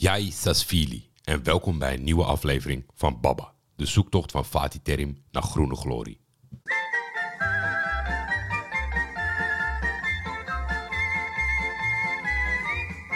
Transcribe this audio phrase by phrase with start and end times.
[0.00, 5.24] Jai Sasvili en welkom bij een nieuwe aflevering van Baba, de zoektocht van Fatih Terim
[5.30, 6.20] naar groene glorie.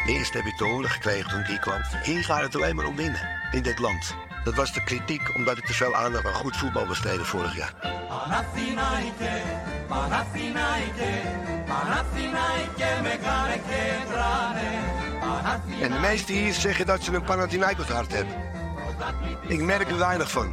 [0.06, 1.80] Eerst heb ik te horen gekregen toen ik hier kwam.
[2.02, 4.14] Hier gaat het alleen maar om winnen in dit land.
[4.44, 7.74] Dat was de kritiek omdat ik te veel aandacht aan goed voetbal besteedde vorig jaar.
[8.08, 9.42] Panathinaike,
[9.88, 11.42] Panathinaike,
[15.80, 18.34] en de meesten hier zeggen dat ze een Panathinaikos hart hebben.
[19.48, 20.52] Ik merk er weinig van.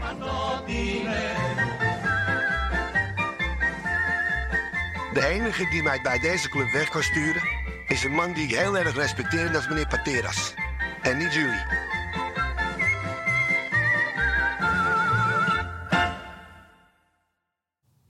[5.13, 7.41] De enige die mij bij deze club weg kan sturen...
[7.87, 10.53] is een man die ik heel erg respecteer en dat is meneer Pateras.
[11.01, 11.87] En niet jullie.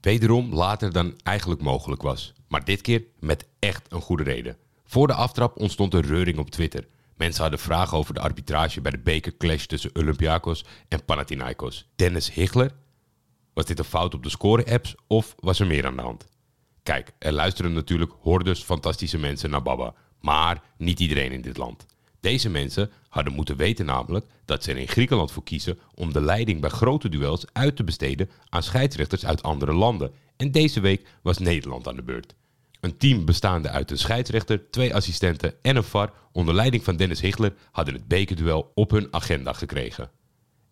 [0.00, 2.32] Wederom later dan eigenlijk mogelijk was.
[2.48, 4.56] Maar dit keer met echt een goede reden.
[4.90, 6.86] Voor de aftrap ontstond een reuring op Twitter.
[7.16, 11.88] Mensen hadden vragen over de arbitrage bij de bekerclash tussen Olympiakos en Panathinaikos.
[11.96, 12.70] Dennis Higler?
[13.54, 16.28] Was dit een fout op de score-apps of was er meer aan de hand?
[16.82, 21.86] Kijk, er luisteren natuurlijk hordes fantastische mensen naar Baba, maar niet iedereen in dit land.
[22.20, 26.20] Deze mensen hadden moeten weten namelijk dat ze er in Griekenland voor kiezen om de
[26.20, 30.12] leiding bij grote duels uit te besteden aan scheidsrechters uit andere landen.
[30.36, 32.34] En deze week was Nederland aan de beurt.
[32.80, 37.20] Een team bestaande uit een scheidsrechter, twee assistenten en een VAR onder leiding van Dennis
[37.20, 40.10] Higler hadden het bekerduel op hun agenda gekregen.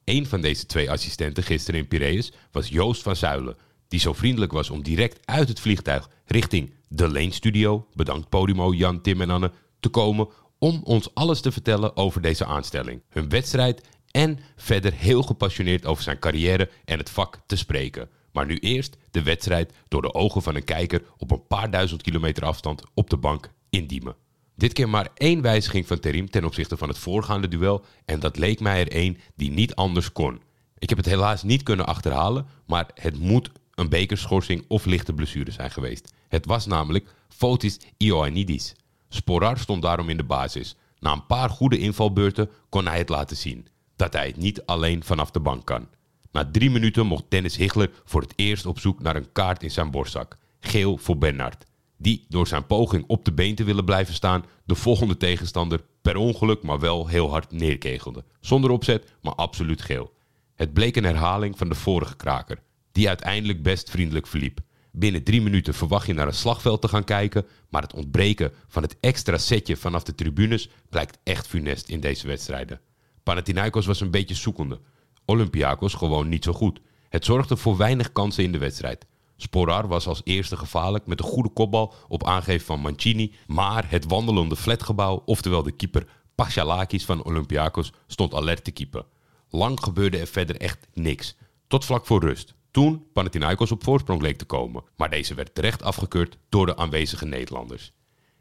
[0.05, 3.57] Een van deze twee assistenten gisteren in Piraeus was Joost van Zuilen,
[3.89, 8.75] die zo vriendelijk was om direct uit het vliegtuig richting de Leen Studio, bedankt Podimo,
[8.75, 9.51] Jan, Tim en Anne,
[9.81, 10.29] te komen
[10.59, 16.03] om ons alles te vertellen over deze aanstelling, hun wedstrijd en verder heel gepassioneerd over
[16.03, 18.09] zijn carrière en het vak te spreken.
[18.33, 22.03] Maar nu eerst de wedstrijd door de ogen van een kijker op een paar duizend
[22.03, 24.17] kilometer afstand op de bank in Diemen.
[24.55, 28.37] Dit keer maar één wijziging van Terim ten opzichte van het voorgaande duel en dat
[28.37, 30.41] leek mij er één die niet anders kon.
[30.79, 35.51] Ik heb het helaas niet kunnen achterhalen, maar het moet een bekerschorsing of lichte blessure
[35.51, 36.13] zijn geweest.
[36.29, 38.75] Het was namelijk Fotis Ioannidis.
[39.09, 40.77] Sporar stond daarom in de basis.
[40.99, 43.67] Na een paar goede invalbeurten kon hij het laten zien
[43.97, 45.89] dat hij het niet alleen vanaf de bank kan.
[46.33, 49.71] Na drie minuten mocht Dennis Higler voor het eerst op zoek naar een kaart in
[49.71, 50.37] zijn borstzak.
[50.61, 51.65] Geel voor Bernard.
[51.97, 56.17] Die door zijn poging op de been te willen blijven staan, de volgende tegenstander per
[56.17, 58.25] ongeluk maar wel heel hard neerkegelde.
[58.41, 60.13] Zonder opzet, maar absoluut geel.
[60.55, 62.63] Het bleek een herhaling van de vorige kraker,
[62.93, 64.61] die uiteindelijk best vriendelijk verliep.
[64.93, 68.83] Binnen drie minuten verwacht je naar een slagveld te gaan kijken, maar het ontbreken van
[68.83, 72.81] het extra setje vanaf de tribunes blijkt echt funest in deze wedstrijden.
[73.23, 74.81] Panathinaikos was een beetje zoekende.
[75.29, 76.81] Olympiakos gewoon niet zo goed.
[77.09, 79.07] Het zorgde voor weinig kansen in de wedstrijd.
[79.37, 84.05] Sporar was als eerste gevaarlijk met een goede kopbal op aangeven van Mancini, maar het
[84.05, 89.05] wandelende flatgebouw, oftewel de keeper Pachalakis van Olympiakos, stond alert te keeper.
[89.49, 91.37] Lang gebeurde er verder echt niks.
[91.67, 92.55] Tot vlak voor rust.
[92.71, 97.27] Toen Panathinaikos op voorsprong leek te komen, maar deze werd terecht afgekeurd door de aanwezige
[97.27, 97.93] Nederlanders.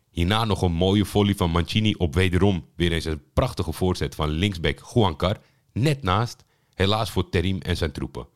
[0.10, 4.30] Hierna nog een mooie volley van Mancini op wederom weer eens een prachtige voorzet van
[4.30, 5.38] linksback Juankar,
[5.74, 6.46] net naast,
[6.78, 8.28] helaas voor Terim en zijn troepen.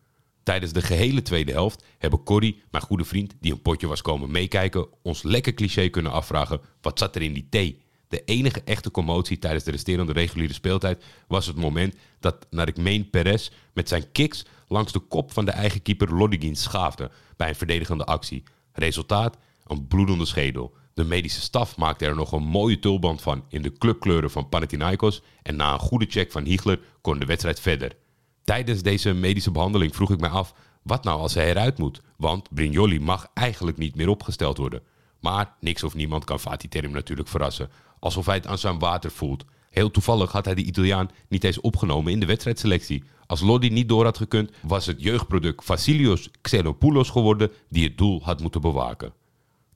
[0.43, 4.31] Tijdens de gehele tweede helft hebben Corrie, mijn goede vriend, die een potje was komen
[4.31, 7.81] meekijken, ons lekker cliché kunnen afvragen: wat zat er in die thee?
[8.07, 12.77] De enige echte commotie tijdens de resterende reguliere speeltijd was het moment dat, naar ik
[12.77, 17.49] meen, Perez met zijn kicks langs de kop van de eigen keeper Lodigin schaafde bij
[17.49, 18.43] een verdedigende actie.
[18.73, 20.73] Resultaat: een bloedende schedel.
[20.93, 25.21] De medische staf maakte er nog een mooie tulband van in de clubkleuren van Panathinaikos
[25.43, 27.95] en na een goede check van Hiegler kon de wedstrijd verder.
[28.43, 32.01] Tijdens deze medische behandeling vroeg ik mij af, wat nou als hij eruit moet?
[32.17, 34.81] Want Brignoli mag eigenlijk niet meer opgesteld worden.
[35.19, 37.69] Maar niks of niemand kan Fatih Terim natuurlijk verrassen,
[37.99, 39.45] alsof hij het aan zijn water voelt.
[39.69, 43.03] Heel toevallig had hij de Italiaan niet eens opgenomen in de wedstrijdselectie.
[43.25, 48.21] Als Lodi niet door had gekund, was het jeugdproduct Vasilios Xenopoulos geworden die het doel
[48.23, 49.13] had moeten bewaken.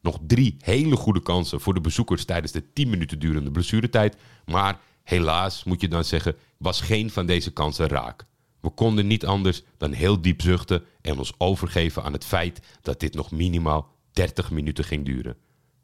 [0.02, 4.80] Nog drie hele goede kansen voor de bezoekers tijdens de 10 minuten durende blessuretijd, maar
[5.04, 8.26] helaas moet je dan zeggen, was geen van deze kansen raak.
[8.66, 13.00] We konden niet anders dan heel diep zuchten en ons overgeven aan het feit dat
[13.00, 15.36] dit nog minimaal 30 minuten ging duren.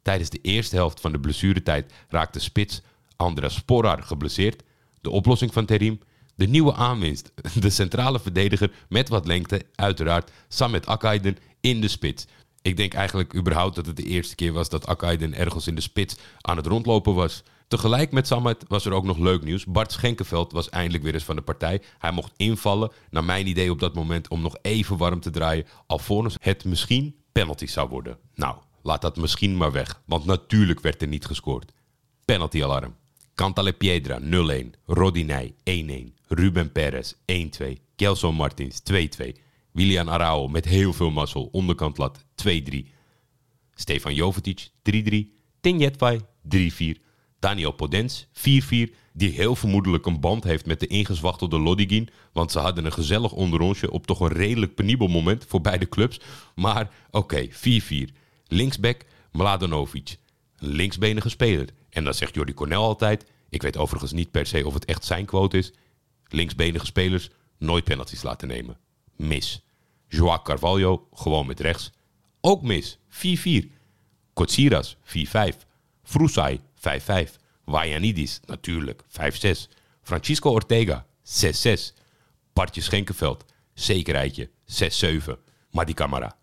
[0.02, 2.82] Tijdens de eerste helft van de blessuretijd raakte spits
[3.16, 4.62] Andras Sporar geblesseerd.
[5.00, 6.00] De oplossing van Terim?
[6.34, 12.26] De nieuwe aanwinst, de centrale verdediger met wat lengte, uiteraard Samet Akaiden in de spits.
[12.62, 15.80] Ik denk eigenlijk überhaupt dat het de eerste keer was dat Akaiden ergens in de
[15.80, 17.42] spits aan het rondlopen was.
[17.72, 19.64] Tegelijk met Samet was er ook nog leuk nieuws.
[19.64, 21.82] Bart Schenkenveld was eindelijk weer eens van de partij.
[21.98, 25.66] Hij mocht invallen, naar mijn idee op dat moment, om nog even warm te draaien.
[25.86, 28.18] Alvorens het misschien penalty zou worden.
[28.34, 31.72] Nou, laat dat misschien maar weg, want natuurlijk werd er niet gescoord.
[32.24, 32.96] Penalty alarm.
[33.34, 34.24] Cantale Piedra 0-1.
[34.86, 35.54] Rodinei
[36.10, 36.24] 1-1.
[36.28, 37.14] Ruben Perez
[37.62, 37.72] 1-2.
[37.96, 38.96] Kelson Martins 2-2.
[39.72, 41.48] Willian Arao met heel veel mazzel.
[41.52, 42.48] Onderkant lat 2-3.
[43.74, 45.14] Stefan Jovetic 3-3.
[45.60, 46.20] Tinjetvai
[46.56, 47.10] 3-4.
[47.42, 48.30] Daniel Podens 4-4.
[49.12, 52.08] Die heel vermoedelijk een band heeft met de ingezwachtelde Lodigin.
[52.32, 56.20] Want ze hadden een gezellig onderonsje op toch een redelijk penibel moment voor beide clubs.
[56.54, 57.52] Maar oké, 4-4.
[58.46, 60.16] Linksback Mladenovic.
[60.56, 61.68] Linksbenige speler.
[61.90, 63.24] En dan zegt Jordi Cornel altijd...
[63.48, 65.72] Ik weet overigens niet per se of het echt zijn quote is.
[66.28, 68.78] Linksbenige spelers nooit penalties laten nemen.
[69.16, 69.62] Mis.
[70.08, 71.90] Joao Carvalho gewoon met rechts.
[72.40, 72.98] Ook mis.
[73.08, 73.66] 4-4.
[74.32, 75.00] Kotsiras 4-5.
[76.02, 76.60] Frusai
[77.26, 77.30] 5-5.
[77.64, 79.72] Wajanidis natuurlijk 5-6.
[80.02, 81.72] Francisco Ortega 6-6.
[82.52, 83.44] Partje Schenkenveld
[83.74, 84.50] zekerheidje
[85.30, 85.32] 6-7.
[85.70, 86.36] Madi Camara.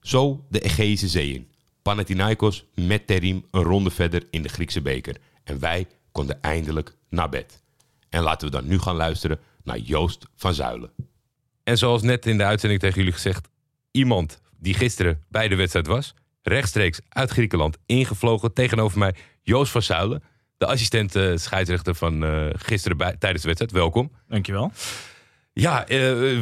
[0.00, 1.48] Zo de Egeïsche Zee in.
[1.82, 5.16] Panathinaikos met Terim een ronde verder in de Griekse beker.
[5.44, 7.62] En wij konden eindelijk naar bed.
[8.08, 10.90] En laten we dan nu gaan luisteren naar Joost van Zuilen.
[11.64, 13.48] En zoals net in de uitzending tegen jullie gezegd,
[13.90, 19.82] iemand die gisteren bij de wedstrijd was, rechtstreeks uit Griekenland ingevlogen tegenover mij, Joost van
[19.82, 20.22] Zuilen,
[20.56, 23.72] de assistent eh, scheidsrechter van eh, gisteren bij, tijdens de wedstrijd.
[23.72, 24.12] Welkom.
[24.28, 24.72] Dankjewel.
[25.52, 26.38] Ja, eh,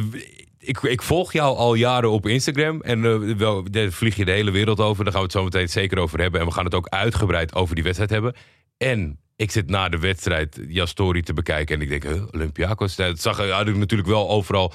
[0.59, 4.51] ik, ik volg jou al jaren op Instagram en wel, daar vlieg je de hele
[4.51, 5.03] wereld over.
[5.03, 6.39] Daar gaan we het zo meteen zeker over hebben.
[6.39, 8.35] En we gaan het ook uitgebreid over die wedstrijd hebben.
[8.77, 12.95] En ik zit na de wedstrijd jouw story te bekijken en ik denk, huh, Olympiakos.
[12.95, 14.73] Dat zag, had ik natuurlijk wel overal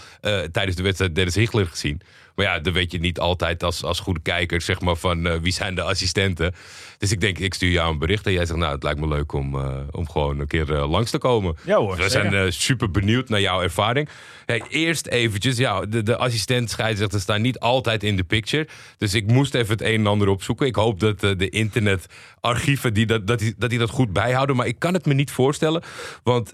[0.53, 2.01] tijdens de wedstrijd Dennis Higler gezien.
[2.35, 5.39] Maar ja, dan weet je niet altijd als, als goede kijker zeg maar, van eh,
[5.41, 6.55] wie zijn de assistenten.
[6.99, 9.09] Dus ik denk, ik stuur jou een bericht en jij zegt, nou, het lijkt me
[9.09, 11.57] leuk om, eh, om gewoon een keer eh, langs te komen.
[11.65, 12.31] Ja hoor, Dus we zeker.
[12.31, 14.09] zijn super benieuwd naar jouw ervaring.
[14.47, 18.69] Kijk, eerst eventjes, ja, de, de assistent scheidsrechter staan niet altijd in de picture.
[18.99, 20.67] Dus ik moest even het een en ander opzoeken.
[20.67, 24.57] Ik hoop dat de internetarchieven die dat, dat, die, dat die dat goed bijhouden.
[24.57, 25.83] Maar ik kan het me niet voorstellen.
[26.23, 26.53] Want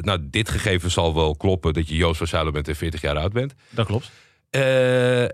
[0.00, 3.16] nou, dit gegeven zal wel kloppen dat je Joost van Zuilen bent en 40 jaar
[3.16, 3.54] oud bent.
[3.70, 4.10] Dat klopt.
[4.50, 5.24] Eh,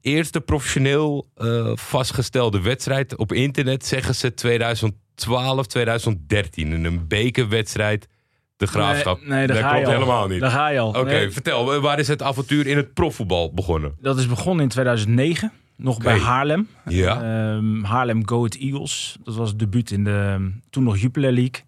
[0.00, 6.72] eerste professioneel eh, vastgestelde wedstrijd op internet zeggen ze 2012, 2013.
[6.72, 8.08] In een bekerwedstrijd.
[8.56, 9.26] De graafschap.
[9.26, 9.92] Nee, dat klopt al.
[9.92, 10.40] helemaal niet.
[10.40, 10.88] Daar ga je al.
[10.88, 13.94] Oké, Nee, vertel, waar is het avontuur in het profvoetbal begonnen?
[14.00, 15.52] dat is begonnen in 2009.
[15.76, 16.18] Nog bij.
[16.18, 16.68] Haarlem.
[16.88, 17.14] Ja.
[17.22, 19.16] Ehm, Haarlem Go Ahead Eagles.
[19.24, 21.62] Dat was het debuut in de toen nog Jupiler League.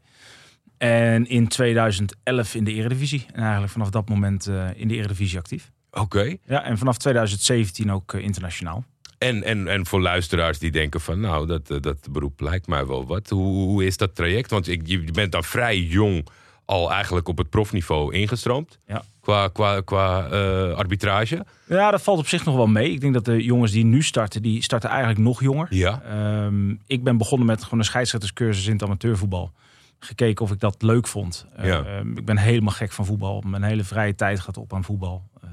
[0.79, 3.26] En in 2011 in de Eredivisie.
[3.32, 5.70] En eigenlijk vanaf dat moment eh, in de Eredivisie actief.
[5.91, 6.37] Oké.
[6.47, 8.85] Ja, en vanaf 2017 ook eh, internationaal.
[9.19, 12.87] En, en, en voor luisteraars die denken van, nou, dat, eh, dat beroep lijkt mij
[12.87, 13.29] wel wat.
[13.29, 14.51] Hoe, hoe is dat traject?
[14.51, 16.27] Want ik, je bent dan vrij jong
[16.71, 18.79] al eigenlijk op het profniveau ingestroomd.
[18.87, 19.03] Ja.
[19.21, 21.45] Qua, qua, qua eh, arbitrage.
[21.67, 22.91] Ja, dat valt op zich nog wel mee.
[22.91, 25.67] Ik denk dat de jongens die nu starten, die starten eigenlijk nog jonger.
[25.71, 26.03] Ja.
[26.03, 29.53] Ehm, ik ben begonnen met gewoon een scheidsrechterscursus in het amateurvoetbal.
[29.99, 31.47] Gekeken of ik dat leuk vond.
[31.63, 31.85] Ja.
[31.85, 33.43] Ehm, ik ben helemaal gek van voetbal.
[33.47, 35.23] Mijn hele vrije tijd gaat op aan voetbal.
[35.43, 35.53] Ehm,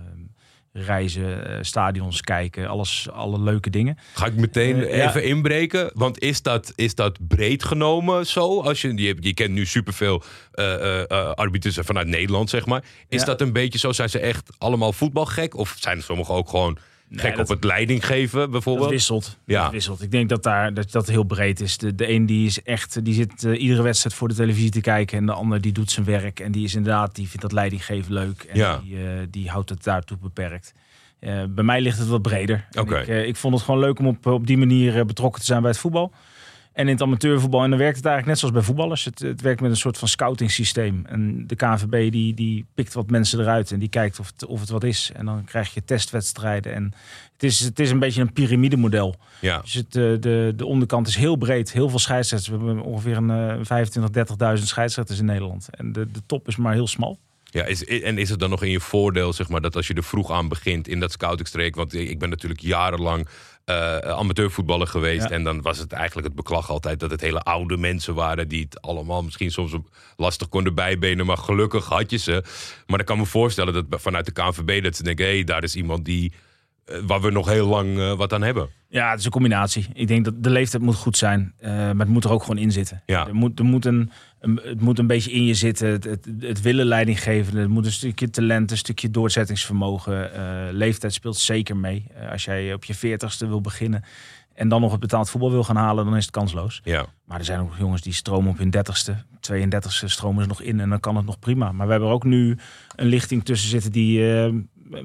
[0.85, 3.97] reizen, eh, stadions kijken, alles, alle leuke dingen.
[4.13, 5.07] Ga ik meteen Eh, ja.
[5.09, 5.89] even inbreken?
[5.94, 8.62] Want is dat, is dat breed genomen zo?
[8.62, 11.01] Als je, je, je kent nu superveel eh,
[11.33, 12.83] arbiters vanuit Nederland, zeg maar.
[13.09, 13.25] Is Ja.
[13.25, 13.91] dat een beetje zo?
[13.91, 15.56] Zijn ze echt allemaal voetbalgek?
[15.57, 16.77] Of zijn sommigen ook gewoon
[17.12, 18.89] gek dat- op het leiding geven, Dat bijvoorbeeld?
[18.89, 19.38] wisselt.
[19.45, 19.63] Ja.
[19.63, 20.01] Dat wisselt.
[20.01, 21.77] Ik denk dat daar dat, dat heel breed is.
[21.77, 24.81] De, de een die is echt, die zit eh, iedere wedstrijd voor de televisie te
[24.81, 25.18] kijken.
[25.18, 26.39] En de ander die doet zijn werk.
[26.39, 28.44] En die is inderdaad, die vindt dat leidinggeven leuk.
[28.44, 28.81] En Ja.
[28.84, 30.74] die, eh, die houdt het daartoe beperkt.
[31.20, 32.67] Eh, bij mij ligt het wat breder.
[32.79, 33.00] Oké.
[33.00, 35.70] Ik, ik vond het gewoon leuk om op, op die manier betrokken te zijn bij
[35.72, 36.12] het voetbal.
[36.77, 37.63] En in het amateurvoetbal.
[37.63, 39.05] En dan werkt het eigenlijk net zoals bij voetballers.
[39.05, 41.05] Het, het werkt met een soort van scouting systeem.
[41.05, 43.72] En de KNVB die, die pikt wat mensen eruit.
[43.72, 45.12] En die kijkt of het, of het wat is.
[45.13, 46.74] En dan krijg je testwedstrijden.
[46.74, 46.93] En
[47.34, 49.15] het is, het is een beetje een piramidemodel.
[49.39, 49.60] Ja.
[49.60, 51.72] Dus het, eh, de, de onderkant is heel breed.
[51.72, 52.57] Heel veel scheidsrechters.
[52.57, 53.86] We hebben ongeveer een eh,
[54.55, 55.67] 25.000, 30.000 scheidsrechters in Nederland.
[55.72, 57.19] En de, de top is maar heel smal.
[57.43, 59.93] Ja, is, en is het dan nog in je voordeel, zeg maar, dat als je
[59.93, 63.27] er vroeg aan begint in dat scoutingstreek, want ik ben natuurlijk jarenlang
[63.67, 65.36] eh amateurvoetballer geweest Ja.
[65.36, 68.62] en dan was het eigenlijk het beklag altijd dat het hele oude mensen waren die
[68.63, 69.75] het allemaal misschien soms
[70.17, 72.43] lastig konden bijbenen, maar gelukkig had je ze.
[72.86, 75.63] Maar ik kan me voorstellen dat vanuit de KNVB dat ze denken, hé, hey, daar
[75.63, 76.33] is iemand die,
[77.06, 78.70] waar we nog heel lang eh, wat aan hebben.
[78.89, 79.86] Ja, het is een combinatie.
[79.94, 81.53] Ik denk dat de leeftijd moet goed zijn.
[81.58, 83.01] eh, maar het moet er ook gewoon in zitten.
[83.06, 83.27] Ja.
[83.27, 85.88] Er moet, er moet een, een- het moet een beetje in je zitten.
[85.89, 87.58] Het, het, het willen leiding geven.
[87.58, 90.34] Er moet een stukje talent, een stukje doorzettingsvermogen.
[90.34, 92.06] eh, leeftijd speelt zeker mee.
[92.15, 94.03] Eh, als jij op je veertigste wil beginnen
[94.53, 96.82] en dan nog het betaald voetbal wil gaan halen, dan is het kansloos.
[96.84, 97.06] Ja.
[97.25, 99.12] Maar er zijn ook jongens die stromen op hun 30ste,
[99.51, 101.72] 32ste stromen ze nog in en dan kan het nog prima.
[101.72, 102.58] Maar we hebben er ook nu
[102.96, 104.53] een lichting tussen zitten die eh,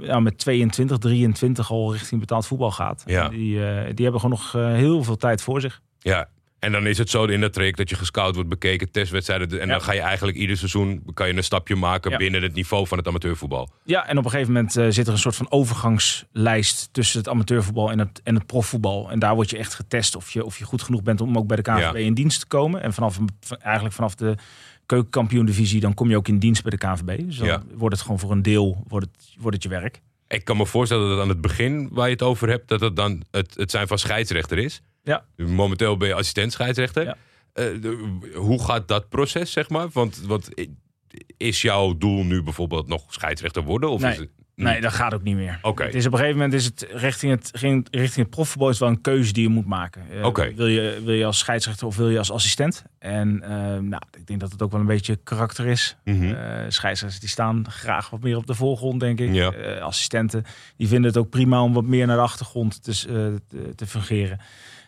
[0.01, 3.03] ja, met 22, 23 al richting betaald voetbal gaat.
[3.07, 3.29] Ja.
[3.29, 5.81] Die, eh, die hebben gewoon nog eh, heel veel tijd voor zich.
[5.99, 9.61] Ja, En dan is het zo in dat traject dat je gescout wordt, bekeken, testwedstrijden.
[9.61, 9.73] En Ja.
[9.73, 12.17] dan ga je eigenlijk ieder seizoen kan je een stapje maken Ja.
[12.17, 13.71] binnen het niveau van het amateurvoetbal.
[13.85, 17.29] Ja, en op een gegeven moment eh, zit er een soort van overgangslijst tussen het
[17.29, 19.11] amateurvoetbal en het, en het profvoetbal.
[19.11, 21.47] En daar word je echt getest of je, of je goed genoeg bent om ook
[21.47, 21.95] bij de KVB Ja.
[21.95, 22.83] in dienst te komen.
[22.83, 24.35] En vanaf, van- eigenlijk vanaf de
[24.93, 27.25] keukenkampioen-divisie, dan kom je ook in dienst bij de KVB.
[27.27, 27.63] Dus dan Ja.
[27.75, 30.01] wordt het gewoon voor een deel wordt het, wordt het je werk.
[30.29, 32.97] Ik kan me voorstellen dat aan het begin waar je het over hebt, dat het
[32.97, 34.83] dan het, het zijn van scheidsrechter is.
[35.03, 35.25] Ja.
[35.37, 37.05] Momenteel ben je assistent scheidsrechter.
[37.05, 37.17] Ja.
[37.53, 39.89] Eh, de- hoe gaat dat proces, zeg maar?
[39.93, 40.49] Want, want
[41.37, 43.91] is jouw doel nu bijvoorbeeld nog scheidsrechter worden?
[43.91, 44.13] Of Nee.
[44.13, 45.59] is het, Nee, dat gaat ook niet meer.
[45.63, 45.85] Oké.
[45.85, 47.51] Het is op een gegeven moment is het richting het,
[47.91, 50.03] richting het profvoetbal is wel een keuze die je moet maken.
[50.23, 50.55] Oké.
[50.55, 52.85] wil, je, wil je als scheidsrechter of wil je als assistent?
[52.99, 55.97] En eh, nou, ik denk dat het ook wel een beetje karakter is.
[56.05, 56.15] Eh,
[56.69, 59.33] scheidsrechters die staan graag wat meer op de voorgrond, denk ik.
[59.33, 59.53] Ja.
[59.53, 60.45] Eh, assistenten
[60.77, 62.93] die vinden het ook prima om wat meer naar de achtergrond te,
[63.49, 64.39] te, te fungeren.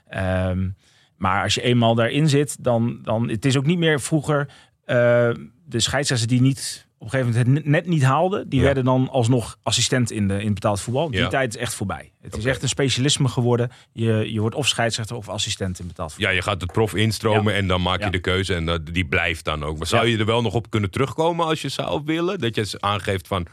[0.09, 0.68] Ehm,
[1.16, 4.49] maar als je eenmaal daarin zit, dan, dan het is ook niet meer vroeger
[4.87, 8.65] de scheidsrechters die niet op een gegeven moment het net niet haalden, die Ja.
[8.65, 11.11] werden dan alsnog assistent in, de, in het betaald voetbal.
[11.11, 11.29] Die Ja.
[11.29, 12.13] tijd is echt voorbij.
[12.21, 13.71] Het is echt een specialisme geworden.
[13.93, 16.31] Je, je wordt of scheidsrechter of assistent in betaald voetbal.
[16.31, 19.05] Ja, je gaat het prof instromen en dan maak je de keuze en dat, die
[19.05, 19.79] blijft dan ook.
[19.79, 22.39] Maar zou je er wel nog op kunnen terugkomen als je zou willen?
[22.39, 23.47] Dat je aangeeft van,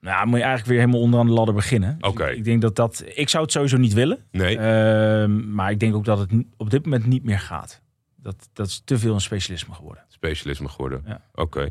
[0.00, 1.96] Nou, moet je eigenlijk weer helemaal onderaan de ladder beginnen.
[2.00, 2.26] Dus Oké.
[2.26, 3.04] ik, ik denk dat dat.
[3.14, 4.18] Ik zou het sowieso niet willen.
[4.30, 7.80] nee, Ehm, maar ik denk ook dat het op dit moment niet meer gaat.
[8.16, 10.02] Dat, dat is te veel een specialisme geworden.
[10.18, 11.02] Specialisme geworden.
[11.06, 11.20] Ja.
[11.34, 11.68] Oké.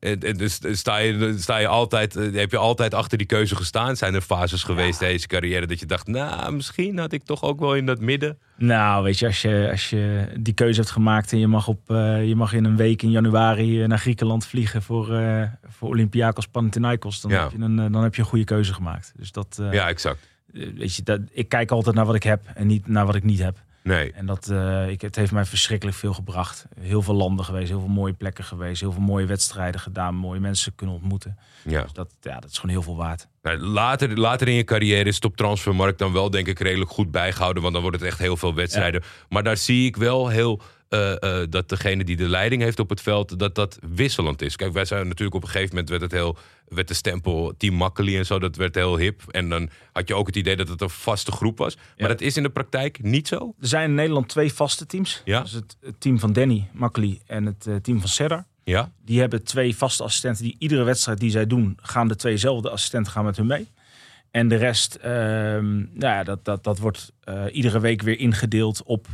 [0.00, 3.56] En, en dus sta je, sta je altijd, eh, heb je altijd achter die keuze
[3.56, 3.96] gestaan?
[3.96, 7.60] Zijn er fases geweest deze carrière dat je dacht, nou, misschien had ik toch ook
[7.60, 8.38] wel in dat midden?
[8.56, 11.90] Nou, weet je, als je, als je die keuze hebt gemaakt en je mag, op,
[11.90, 15.88] eh, je mag in een week in januari eh, naar Griekenland vliegen voor, eh voor
[15.88, 17.42] Olympiakos Panathinaikos, dan, Ja.
[17.42, 19.12] heb je een, eh, dan heb je een goede keuze gemaakt.
[19.16, 20.18] Dus dat, eh, Ja, exact.
[20.54, 23.14] eh, weet je, dat, ik kijk altijd naar wat ik heb en niet naar wat
[23.14, 23.56] ik niet heb.
[23.86, 24.12] Nee.
[24.12, 26.66] En dat, eh, ik, het heeft mij verschrikkelijk veel gebracht.
[26.80, 30.40] Heel veel landen geweest, heel veel mooie plekken geweest, heel veel mooie wedstrijden gedaan, mooie
[30.40, 31.38] mensen kunnen ontmoeten.
[31.64, 31.82] Ja.
[31.82, 33.26] Dus dat, ja, dat is gewoon heel veel waard.
[33.42, 36.90] Nou, later, later in je carrière is het op transfermarkt dan wel denk ik redelijk
[36.90, 37.62] goed bijgehouden.
[37.62, 39.02] Want dan wordt het echt heel veel wedstrijden.
[39.28, 42.88] Maar daar zie ik wel heel eh, eh, dat degene die de leiding heeft op
[42.88, 44.56] het veld, dat dat wisselend is.
[44.56, 46.36] Kijk, wij zijn natuurlijk op een gegeven moment werd het heel,
[46.68, 49.22] werd de stempel Team Makkeli en zo, dat werd heel hip.
[49.30, 51.76] En dan had je ook het idee dat het een vaste groep was.
[51.76, 52.06] Maar Ja.
[52.08, 53.54] dat is in de praktijk niet zo.
[53.60, 55.22] Er zijn in Nederland twee vaste teams.
[55.24, 55.40] Ja.
[55.40, 58.46] Dus het, het team van Danny Makkely en het eh, team van Serra.
[58.64, 62.70] Ja, Die hebben twee vaste assistenten die iedere wedstrijd die zij doen, gaan de tweezelfde
[62.70, 63.68] assistenten gaan met hun mee.
[64.30, 68.82] En de rest, ehm, nou ja, dat, dat, dat wordt eh, iedere week weer ingedeeld
[68.82, 69.06] op,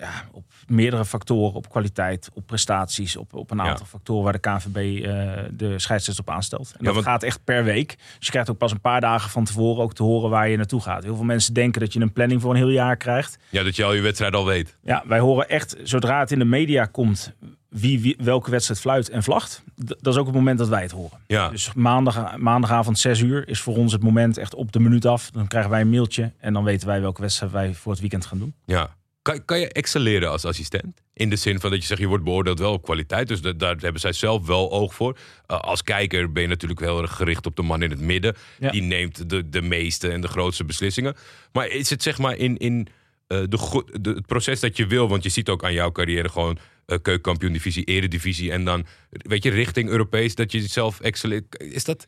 [0.00, 1.54] ja, op meerdere factoren.
[1.54, 5.12] Op kwaliteit, op prestaties, op, op een aantal factoren waar de KNVB eh,
[5.50, 6.74] de scheidsrechters op aanstelt.
[6.78, 7.88] En dat want- gaat echt per week.
[7.96, 10.56] Dus je krijgt ook pas een paar dagen van tevoren ook te horen waar je
[10.56, 11.02] naartoe gaat.
[11.02, 13.38] Heel veel mensen denken dat je een planning voor een heel jaar krijgt.
[13.48, 14.76] ja dat je al je wedstrijd al weet.
[14.82, 17.32] Ja, wij horen echt, zodra het in de media komt,
[17.68, 19.62] wie, wie welke wedstrijd fluit en vlagt.
[19.76, 21.18] Dat is ook het moment dat wij het horen.
[21.26, 25.06] Ja, Dus maandag, maandagavond 6 uur is voor ons het moment echt op de minuut
[25.06, 25.30] af.
[25.30, 28.26] Dan krijgen wij een mailtje en dan weten wij welke wedstrijd wij voor het weekend
[28.26, 28.54] gaan doen.
[28.64, 28.98] ja.
[29.30, 31.00] Kan, kan je excelleren als assistent?
[31.12, 33.28] In de zin van dat je zegt, je wordt beoordeeld wel op kwaliteit.
[33.28, 35.18] Dus da- daar hebben zij zelf wel oog voor.
[35.48, 38.36] Uh, als kijker ben je natuurlijk heel erg gericht op de man in het midden.
[38.58, 38.70] Ja.
[38.70, 41.14] Die neemt de, de meeste en de grootste beslissingen.
[41.52, 42.86] Maar is het zeg maar in, in
[43.28, 45.08] uh, de, het proces dat je wil...
[45.08, 46.58] want je ziet ook aan jouw carrière gewoon...
[46.86, 48.52] Uh, keukenkampioen divisie, eredivisie...
[48.52, 50.34] en dan, weet je, richting Europees...
[50.34, 51.60] dat je zelf excelleert.
[51.62, 52.06] Is dat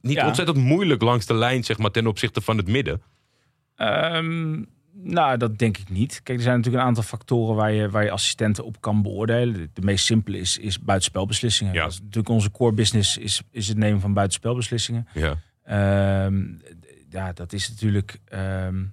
[0.00, 0.26] niet Ja.
[0.26, 1.64] ontzettend moeilijk langs de lijn...
[1.64, 3.02] zeg maar ten opzichte van het midden?
[3.76, 4.62] Ehm,
[5.02, 6.20] nou, dat denk ik niet.
[6.22, 9.70] Kijk, er zijn natuurlijk een aantal factoren waar je, waar je assistenten op kan beoordelen.
[9.72, 11.74] De, meest simpele is, is buitenspelbeslissingen.
[11.74, 11.82] Ja.
[11.82, 15.08] Dat is natuurlijk onze core business is, is het nemen van buitenspelbeslissingen.
[15.14, 15.36] Ja,
[15.70, 16.44] Ehm,
[17.08, 18.20] ja, dat is natuurlijk.
[18.24, 18.84] ehm,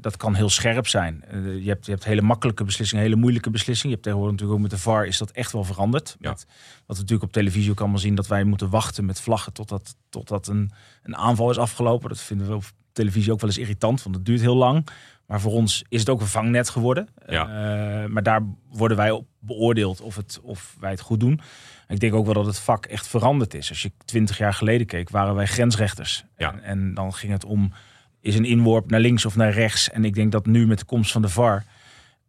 [0.00, 1.24] dat kan heel scherp zijn.
[1.24, 3.88] Eh, je, hebt, je hebt hele makkelijke beslissingen, hele moeilijke beslissingen.
[3.88, 6.16] Je hebt tegenwoordig natuurlijk ook met de VAR is dat echt wel veranderd.
[6.18, 6.28] Ja.
[6.28, 6.46] Met,
[6.86, 9.96] wat we natuurlijk op televisie ook allemaal zien, dat wij moeten wachten met vlaggen totdat,
[10.08, 10.70] totdat een,
[11.02, 12.08] een aanval is afgelopen.
[12.08, 14.86] Dat vinden we op televisie ook wel eens irritant, want het duurt heel lang.
[15.26, 17.08] Maar voor ons is het ook een vangnet geworden.
[17.26, 17.42] Ja.
[17.42, 21.40] Eh, maar daar worden wij op beoordeeld of, het, of wij het goed doen.
[21.88, 23.68] Ik denk ook wel dat het vak echt veranderd is.
[23.68, 26.24] Als je twintig jaar geleden keek, waren wij grensrechters.
[26.36, 26.52] Ja.
[26.52, 27.72] En, en dan ging het om,
[28.20, 29.90] is een inworp naar links of naar rechts?
[29.90, 31.64] En ik denk dat nu met de komst van de VAR,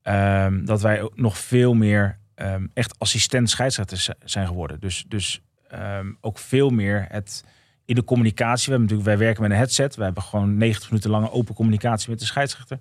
[0.01, 4.79] ehm, dat wij ook nog veel meer ehm, echt assistent scheidsrechters zi- zijn geworden.
[4.79, 7.43] Dus, dus ehm, ook veel meer het
[7.91, 8.65] in de communicatie.
[8.65, 9.95] We hebben natuurlijk, wij werken met een headset.
[9.95, 12.77] We hebben gewoon 90 minuten lange open communicatie met de scheidsrechter.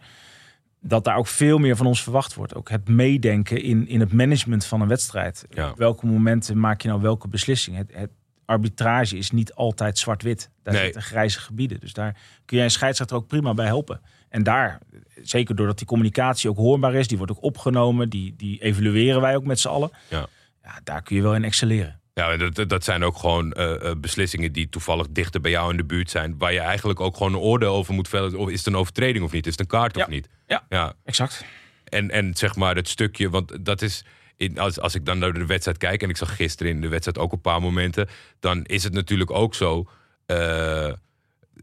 [0.81, 2.55] Dat daar ook veel meer van ons verwacht wordt.
[2.55, 5.47] Ook het meedenken in, in het management van een wedstrijd.
[5.51, 5.71] Ja.
[5.71, 7.77] Op welke momenten maak je nou welke beslissing?
[7.77, 8.11] Het, het,
[8.45, 10.51] arbitrage is niet altijd zwart-wit.
[10.63, 10.83] Daar Nee.
[10.83, 11.81] zitten grijze gebieden.
[11.81, 14.01] Dus daar kun jij een scheidsrechter ook prima bij helpen.
[14.29, 14.79] En daar,
[15.23, 19.37] zeker doordat die communicatie ook hoorbaar is, die wordt ook opgenomen, die, die evalueren wij
[19.37, 19.91] ook met z'n allen.
[20.09, 20.27] Ja.
[20.63, 22.00] Ja, daar kun je wel in excelleren.
[22.29, 25.77] Ja, dat- dat, zijn ook gewoon eh, eh, beslissingen die toevallig dichter bij jou in
[25.77, 26.39] de buurt zijn.
[26.39, 28.35] Waar je eigenlijk ook gewoon een oordeel over moet vellen.
[28.39, 29.47] Of is het een overtreding of niet?
[29.47, 30.29] Is het een kaart of niet?
[30.47, 30.67] Ja.
[30.69, 30.95] ja.
[31.05, 31.45] Exact.
[31.85, 34.05] En, en zeg maar het stukje, want dat is.
[34.37, 36.89] In, als, als ik dan naar de wedstrijd kijk, en ik zag gisteren in de
[36.89, 38.09] wedstrijd ook een paar momenten,
[38.41, 39.89] dan is het natuurlijk ook zo.
[40.27, 40.93] eh,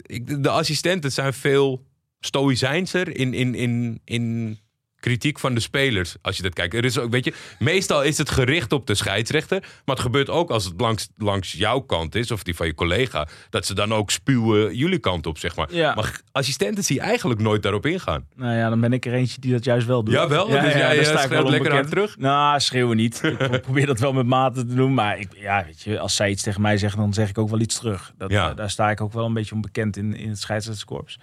[0.02, 1.86] ik, de assistenten zijn veel
[2.20, 4.58] stoïcijnser in, in, in, in
[5.00, 6.16] kritiek van de spelers.
[6.22, 6.74] Als je dat kijkt.
[6.74, 9.60] Er is ook, weet je, meestal is het gericht op de scheidsrechter.
[9.86, 12.74] Maar het gebeurt ook als het langs, langs jouw kant is, of die van je
[12.75, 15.74] collega, dat ze dan ook spuwen jullie kant op, zeg maar.
[15.74, 15.94] Ja.
[15.96, 18.25] Maar assistenten zie je eigenlijk nooit daarop ingaan.
[18.36, 20.13] Nou ja, dan ben ik er eentje die dat juist wel doet.
[20.13, 21.89] Jawel, dus jij, daar eh, sta ik schreeuwt wel lekker hard onbekend.
[21.89, 22.18] terug?
[22.18, 23.24] Nou, schreeuwen niet.
[23.24, 24.94] ik pro- probeer dat wel met mate te doen.
[24.94, 27.50] Maar ik, ja, weet je, als zij iets tegen mij zeggen, dan zeg ik ook
[27.50, 28.13] wel iets terug.
[28.18, 28.50] Dat, Ja.
[28.50, 31.20] eh, daar sta ik ook wel een beetje onbekend in, in het scheidsrechterskorps.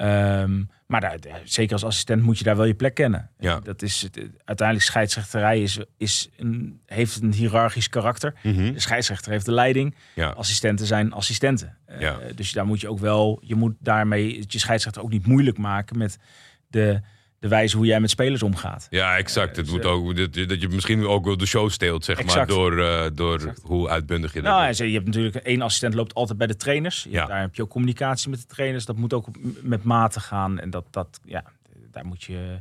[0.00, 3.30] Ehm, maar daar, zeker als assistent moet je daar wel je plek kennen.
[3.38, 3.60] Ja.
[3.60, 4.08] Dat is,
[4.44, 8.34] uiteindelijk scheidsrechterij is, is een, heeft een hiërarchisch karakter.
[8.42, 8.72] Mhm.
[8.72, 9.94] De scheidsrechter heeft de leiding.
[10.14, 10.28] Ja.
[10.28, 11.76] Assistenten zijn assistenten.
[11.86, 12.18] Eh, Ja.
[12.34, 15.98] Dus daar moet je ook wel, je moet daarmee je scheidsrechter ook niet moeilijk maken
[15.98, 16.18] met
[16.66, 17.00] de,
[17.40, 18.86] de wijze hoe jij met spelers omgaat.
[18.90, 19.56] Ja, exact.
[19.56, 22.24] Het dus, moet eh, ook, dat, dat je misschien ook wel de show steelt, zeg
[22.24, 26.14] maar, door, eh, door hoe uitbundig je dat Nou, je hebt natuurlijk één assistent loopt
[26.14, 27.02] altijd bij de trainers.
[27.02, 27.26] Je- Ja.
[27.26, 28.84] Daar heb je ook communicatie met de trainers.
[28.84, 29.26] Dat moet ook
[29.62, 30.58] met mate gaan.
[30.58, 31.44] En dat, dat ja,
[31.90, 32.60] daar moet je,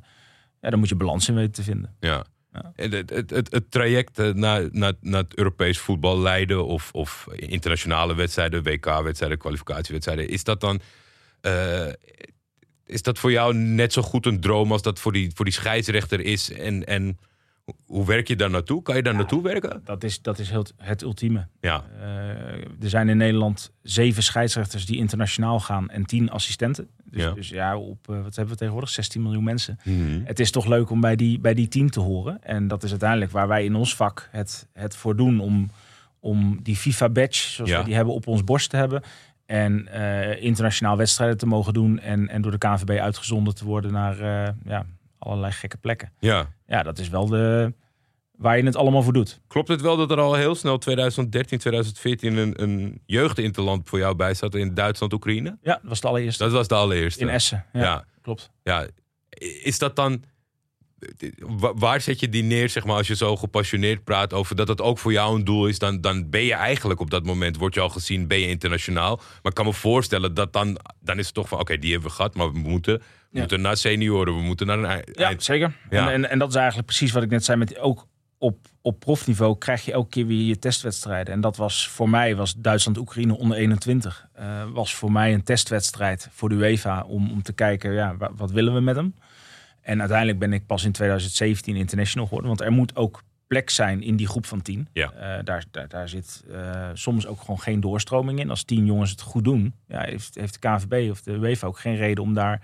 [0.61, 1.95] ja, daar moet je balans in weten te vinden.
[1.99, 2.25] Ja.
[2.75, 7.27] Het, het, het, het traject eh, naar, naar, naar het Europees voetbal leiden of, of
[7.35, 10.79] internationale wedstrijden, WK-wedstrijden, kwalificatiewedstrijden, is dat dan.
[11.41, 11.87] eh,
[12.89, 15.53] is dat voor jou net zo goed een droom als dat voor die, voor die
[15.53, 16.51] scheidsrechter is?
[16.51, 17.17] En, en
[17.85, 18.81] hoe- werk je daar naartoe?
[18.81, 19.81] Kan je daar naartoe werken?
[19.83, 21.47] Dat is, dat is heel, het ultieme.
[21.61, 22.05] Ja, Eh,
[22.83, 26.87] er zijn in Nederland zeven scheidsrechters die internationaal gaan en tien assistenten.
[27.03, 27.31] Dus Ja.
[27.31, 28.89] dus ja op eh, wat hebben we tegenwoordig?
[28.89, 29.79] 16 miljoen mensen.
[29.83, 30.21] Mhm.
[30.23, 32.43] Het is toch leuk om bij die, bij die team te horen.
[32.43, 35.71] En dat is uiteindelijk waar wij in ons vak het, het voor doen om,
[36.19, 37.79] om die FIFA-badge, zoals Ja.
[37.79, 39.01] we die hebben, op ons borst te hebben.
[39.49, 41.99] En eh, internationaal wedstrijden te mogen doen.
[41.99, 44.85] En, en door de KNVB uitgezonden te worden naar eh, ja,
[45.17, 46.11] allerlei gekke plekken.
[46.19, 46.47] ja.
[46.67, 47.73] Ja, dat is wel de,
[48.37, 49.41] waar je het allemaal voor doet.
[49.47, 54.15] Klopt het wel dat er al heel snel 2013, 2014 een, een jeugdinterland voor jou
[54.15, 55.57] bij zat in Duitsland, Oekraïne?
[55.61, 56.43] Ja, dat was de allereerste.
[56.43, 57.21] Dat was de allereerste.
[57.21, 57.65] in Essen.
[57.73, 58.05] Ja, Ja.
[58.21, 58.51] klopt.
[58.63, 58.87] Ja,
[59.63, 60.23] is dat dan.
[61.39, 64.67] Wa- Waar zet je die neer, zeg maar, als je zo gepassioneerd praat over dat
[64.67, 65.79] het ook voor jou een doel is?
[65.79, 69.15] Dan, dan ben je eigenlijk op dat moment, word je al gezien, ben je internationaal.
[69.15, 72.09] Maar ik kan me voorstellen dat dan, dan is het toch van, oké, die hebben
[72.09, 73.39] we gehad, maar we moeten, we Ja.
[73.39, 75.73] moeten naar senioren, we moeten naar een Ja, zeker.
[75.89, 76.07] Ja.
[76.07, 77.57] En, en, en dat is eigenlijk precies wat ik net zei.
[77.57, 78.07] Met ook
[78.37, 81.33] op, op profniveau krijg je elke keer weer je testwedstrijden.
[81.33, 84.27] En dat was voor mij, was Duitsland-Oekraïne onder 21.
[84.33, 88.31] eh, was voor mij een testwedstrijd voor de UEFA om, om te kijken, ja, wa-
[88.35, 89.15] wat willen we met hem?
[89.89, 92.49] En uiteindelijk ben ik pas in 2017 international geworden.
[92.49, 94.87] Want er moet ook plek zijn in die groep van tien.
[94.93, 95.11] Ja.
[95.11, 98.49] Eh, daar, daar, daar zit eh, soms ook gewoon geen doorstroming in.
[98.49, 101.79] Als tien jongens het goed doen, ja, heeft, heeft de KNVB of de UEFA ook
[101.79, 102.61] geen reden om daar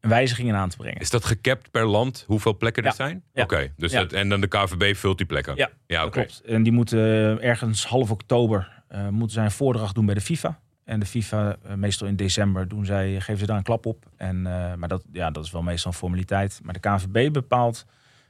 [0.00, 1.00] een wijziging in aan te brengen.
[1.00, 3.22] Is dat gecapt per land, hoeveel plekken er zijn?
[3.32, 3.42] Ja.
[3.42, 5.56] Oké, dus dat, en dan de KVB vult die plekken?
[5.56, 6.42] Ja, ja klopt.
[6.46, 10.20] En die moeten eh, ergens half oktober eh, moeten zij een voordracht doen bij de
[10.20, 10.60] FIFA.
[10.88, 14.04] En de FIFA, eh, meestal in december, doen zij, geven ze daar een klap op.
[14.16, 16.60] En, eh, maar dat, ja, dat is wel meestal een formaliteit.
[16.62, 17.86] Maar de KNVB bepaalt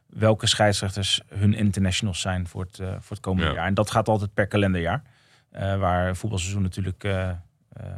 [0.07, 3.55] welke scheidsrechters hun internationals zijn voor het, eh, voor het komende Ja.
[3.55, 3.67] jaar.
[3.67, 5.03] En dat gaat altijd per kalenderjaar.
[5.51, 7.07] eh, waar voetbalseizoen natuurlijk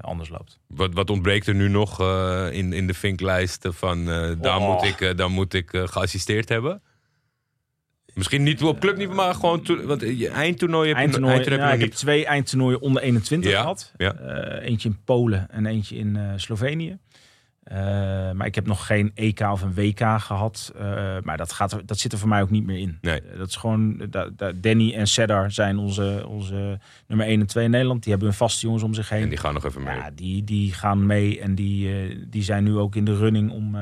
[0.01, 0.59] anders loopt.
[0.67, 2.01] Wat, wat ontbreekt er nu nog
[2.53, 4.67] in, in de vinklijst van eh, daar, Oh.
[4.73, 6.83] moet ik, daar moet ik geassisteerd hebben?
[8.21, 11.71] Misschien niet op clubniveau, maar gewoon to, want je eindtoernooi heb je, Eindtoernooi, eindtoernooi ja,
[11.71, 13.93] heb je ik heb twee eindtoernooien onder 21 Ja, gehad.
[13.97, 14.15] ja.
[14.15, 16.99] Eh, eentje in Polen en eentje in eh, Slovenië.
[17.71, 17.77] Eh,
[18.33, 20.73] maar ik heb nog geen EK of een WK gehad.
[20.79, 20.83] Eh,
[21.23, 22.99] maar dat, gaat er, dat zit er voor mij ook niet meer in.
[23.01, 23.21] Nee.
[23.23, 27.47] Eh, dat is gewoon, da, da- Danny en Seddar zijn onze, onze nummer 1 en
[27.47, 28.01] 2 in Nederland.
[28.03, 29.23] Die hebben hun vaste jongens om zich heen.
[29.23, 29.97] En die gaan nog even mee.
[29.97, 31.89] Ja, die, die gaan mee en die,
[32.29, 33.77] die zijn nu ook in de running om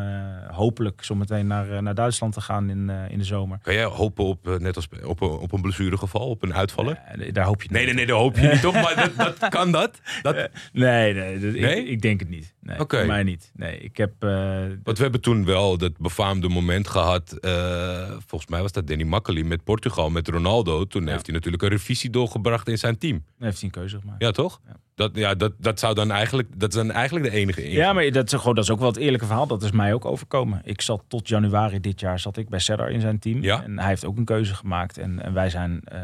[0.51, 3.59] hopelijk zometeen naar, naar Duitsland te gaan in, in de zomer.
[3.62, 6.98] Kan jij hopen op, net als op, een- op een blessuregeval, op een uitvaller?
[7.33, 8.74] Daar hoop je Nee, nooit nee, nee, dat hoop je niet, toch?
[8.74, 10.01] Maar dat, dat, kan dat?
[10.22, 11.81] dat Nee, nee, dat- Nee?
[11.83, 12.55] Ik, ik denk het niet.
[12.68, 12.96] Nee, Oké.
[12.98, 13.50] Voor mij niet.
[13.54, 14.12] Nee, ik heb.
[14.18, 17.33] eh, Want we hebben toen wel dat befaamde moment gehad.
[17.33, 20.85] eh, volgens mij was dat Danny Makkely met Portugal, met Ronaldo.
[20.85, 23.24] Toen heeft hij natuurlijk een revisie doorgebracht in zijn team.
[23.38, 24.22] heeft hij een keuze gemaakt.
[24.22, 24.61] Ja, toch?
[24.66, 24.76] Ja.
[24.98, 27.76] Dat, ja, dat, dat, zou dan eigenlijk, dat is dan eigenlijk de enige ingang.
[27.78, 29.46] Ja, maar dat is, gewoon, dat is ook wel het eerlijke verhaal.
[29.46, 30.61] Dat is mij ook overkomen.
[30.64, 33.42] Ik zat tot januari dit jaar zat ik bij Serdar in zijn team.
[33.42, 33.62] Ja.
[33.62, 34.98] En hij heeft ook een keuze gemaakt.
[34.98, 36.00] En, en wij zijn eh,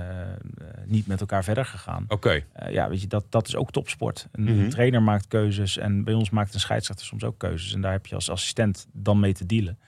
[0.86, 2.04] niet met elkaar verder gegaan.
[2.08, 4.28] Oké, Eh, ja, weet je, dat, dat is ook topsport.
[4.32, 4.58] Een, Mhm.
[4.58, 7.74] een trainer maakt keuzes en bij ons maakt een scheidsrechter soms ook keuzes.
[7.74, 9.78] En daar heb je als assistent dan mee te dealen.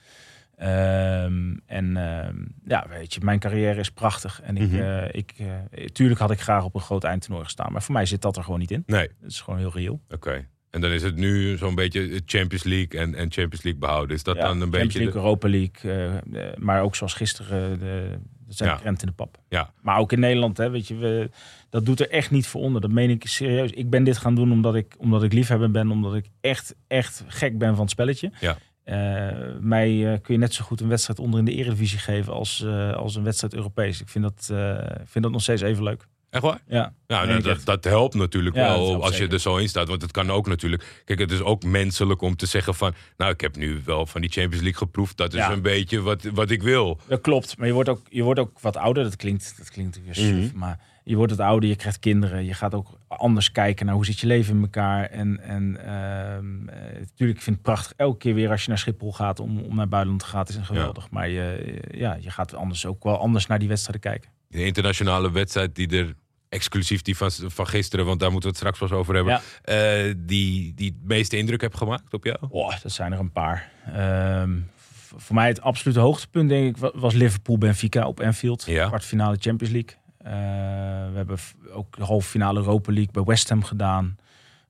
[0.57, 4.41] Ehm, en ehm, ja, weet je, mijn carrière is prachtig.
[4.43, 7.71] En ik, eh, ik eh, tuurlijk had ik graag op een groot eindtoernooi gestaan.
[7.71, 8.83] Maar voor mij zit dat er gewoon niet in.
[8.85, 10.01] nee, Het is gewoon heel reëel.
[10.09, 10.45] oké.
[10.69, 14.15] En dan is het nu zo'n beetje Champions League en, en Champions League behouden.
[14.15, 14.99] Is dat Ja, dan een Champions beetje...
[14.99, 16.21] League, de- Europa League.
[16.51, 18.17] eh, maar ook zoals gisteren, de,
[18.47, 18.75] dat zijn Ja.
[18.75, 19.37] krent in de pap.
[19.49, 19.73] Ja.
[19.81, 21.29] Maar ook in Nederland, hè, weet je, we,
[21.69, 22.81] dat doet er echt niet voor onder.
[22.81, 23.71] Dat meen ik serieus.
[23.71, 27.23] Ik ben dit gaan doen omdat ik, omdat ik liefhebber ben, omdat ik echt, echt
[27.27, 28.31] gek ben van het spelletje.
[28.39, 28.57] Ja.
[28.87, 29.27] Eh,
[29.59, 32.63] mij eh, kun je net zo goed een wedstrijd onder in de Eredivisie geven als,
[32.63, 34.01] eh, als een wedstrijd Europees.
[34.01, 34.49] Ik vind dat,
[35.01, 36.07] ik vind dat nog steeds even leuk.
[36.29, 36.61] Echt waar?
[36.67, 37.65] Ja, nou, dat, echt.
[37.65, 39.87] dat helpt natuurlijk Ja, dat wel helpt als je er zo in staat.
[39.87, 41.01] Want het kan ook natuurlijk...
[41.05, 42.93] Kijk, het is ook menselijk om te zeggen van...
[43.17, 45.17] Nou, ik heb nu wel van die Champions League geproefd.
[45.17, 45.51] Dat is Ja.
[45.51, 46.99] een beetje wat, wat ik wil.
[47.07, 49.03] Dat klopt, maar je wordt ook, je wordt ook wat ouder.
[49.03, 50.57] Dat klinkt, dat klinkt weer suf, Mhm.
[50.57, 52.45] maar je wordt wat ouder, je krijgt kinderen.
[52.45, 55.03] Je gaat ook anders kijken naar hoe zit je leven in elkaar.
[55.05, 56.41] En, en eh,
[56.99, 59.75] natuurlijk, ik vind het prachtig elke keer weer als je naar Schiphol gaat om, om
[59.75, 60.39] naar buitenland te gaan.
[60.39, 61.09] Het is geweldig.
[61.09, 64.29] Maar je, ja, je gaat anders ook wel anders naar die wedstrijden kijken.
[64.47, 66.15] De internationale wedstrijd die er...
[66.49, 69.33] Exclusief die van, van gisteren, want daar moeten we het straks wel eens over hebben.
[69.33, 70.01] Ja.
[70.07, 72.37] eh, die, die het meeste indruk heb gemaakt op jou?
[72.49, 73.71] Oh, dat zijn er een paar.
[73.93, 74.51] Ehm,
[75.17, 78.63] voor mij het absolute hoogtepunt, denk ik, wa- was Liverpool-Benfica op Anfield.
[78.65, 78.87] Ja.
[78.87, 79.95] Kwartfinale Champions League.
[80.27, 80.33] Eh,
[81.11, 81.37] we hebben
[81.71, 84.15] ook de halve finale Europa League bij West Ham gedaan.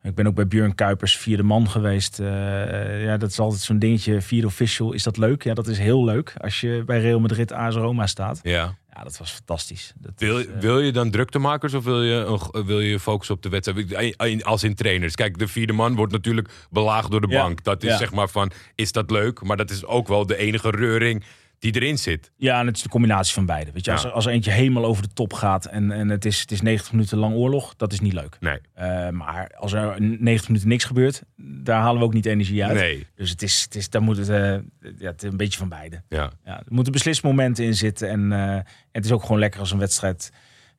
[0.03, 2.19] Ik ben ook bij Björn Kuipers vierde man geweest.
[2.19, 4.21] Eh, ja, dat is altijd zo'n dingetje.
[4.21, 5.43] Vierde official, is dat leuk?
[5.43, 6.33] Ja, dat is heel leuk.
[6.37, 8.39] Als je bij Real Madrid AS Roma staat.
[8.43, 8.75] Ja.
[8.93, 9.93] Ja, dat was fantastisch.
[9.97, 13.41] Dat Wil, is, eh, wil je dan druktemakers of wil je, wil je focussen op
[13.41, 14.43] de wedstrijd?
[14.43, 15.15] Als in trainers.
[15.15, 17.63] Kijk, de vierde man wordt natuurlijk belaagd door de Ja, bank.
[17.63, 17.97] Dat is ja.
[17.97, 19.43] zeg maar van, is dat leuk?
[19.43, 21.23] Maar dat is ook wel de enige reuring
[21.59, 22.31] die erin zit.
[22.35, 23.71] Ja, en het is de combinatie van beide.
[23.71, 26.25] Weet je, als, er, als er eentje helemaal over de top gaat en, en het,
[26.25, 28.37] is, het is 90 minuten lang oorlog, dat is niet leuk.
[28.39, 28.59] Nee.
[28.73, 32.73] Eh, maar als er 90 minuten niks gebeurt, daar halen we ook niet energie uit.
[32.77, 33.07] Nee.
[33.15, 34.53] Dus het is, het is, daar moet het, eh,
[34.97, 36.01] ja, het een beetje van beide.
[36.09, 36.31] Ja.
[36.45, 38.09] Ja, er moeten beslismomenten in zitten.
[38.09, 38.59] En eh,
[38.91, 40.31] het is ook gewoon lekker als een wedstrijd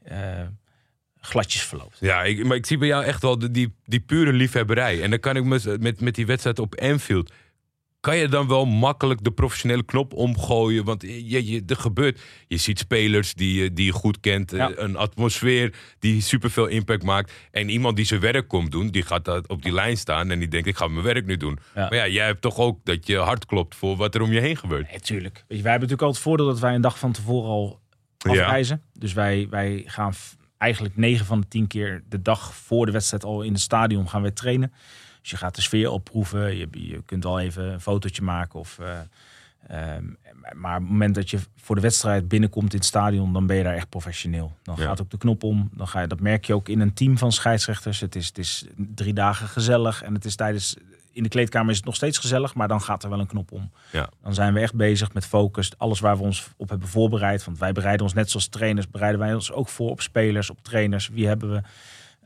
[0.02, 0.18] eh,
[1.20, 1.96] gladjes verloopt.
[2.00, 5.02] Ja, ik, maar ik zie bij jou echt wel de- die, die pure liefhebberij.
[5.02, 7.32] En dan kan ik me, met, met die wedstrijd op Anfield...
[8.00, 10.84] kan je dan wel makkelijk de professionele knop omgooien?
[10.84, 12.20] Want je, je, er gebeurt...
[12.46, 14.52] Je ziet spelers die, je- die je goed kent.
[14.52, 14.72] eh, Ja.
[14.76, 17.32] Een atmosfeer die superveel impact maakt.
[17.50, 18.88] En iemand die zijn werk komt doen...
[18.90, 20.66] die gaat op die lijn staan en die denkt...
[20.66, 21.58] ik ga mijn werk nu doen.
[21.74, 21.80] Ja.
[21.88, 23.74] Maar ja, jij hebt toch ook dat je hart klopt...
[23.74, 24.90] voor wat er om je heen gebeurt.
[24.90, 25.34] Nee, tuurlijk.
[25.34, 27.80] Weet je, wij hebben natuurlijk al het voordeel dat wij een dag van tevoren al
[28.18, 28.30] Ja.
[28.30, 28.82] afreizen.
[28.92, 30.12] Dus wij, wij gaan
[30.58, 34.08] eigenlijk 9 van de 10 keer de dag voor de wedstrijd al in het stadion
[34.08, 34.72] gaan wij trainen.
[35.30, 36.56] Dus je gaat de sfeer opproeven.
[36.56, 38.58] Je, je kunt al even een fotootje maken.
[38.58, 38.98] Of, eh,
[39.66, 40.04] ehm,
[40.54, 43.56] maar op het moment dat je voor de wedstrijd binnenkomt in het stadion, dan ben
[43.56, 44.52] je daar echt professioneel.
[44.62, 44.84] Dan Ja.
[44.84, 45.70] gaat ook de knop om.
[45.74, 48.00] Dan ga je, dat merk je ook in een team van scheidsrechters.
[48.00, 50.02] Het is, het is drie dagen gezellig.
[50.02, 50.76] En het is tijdens.
[51.12, 53.52] In de kleedkamer is het nog steeds gezellig, maar dan gaat er wel een knop
[53.52, 53.70] om.
[53.92, 54.08] Ja.
[54.22, 55.72] Dan zijn we echt bezig met focus.
[55.78, 57.44] Alles waar we ons op hebben voorbereid.
[57.44, 60.62] Want wij bereiden ons net zoals trainers, bereiden wij ons ook voor op spelers, op
[60.62, 61.08] trainers.
[61.08, 61.62] Wie hebben we?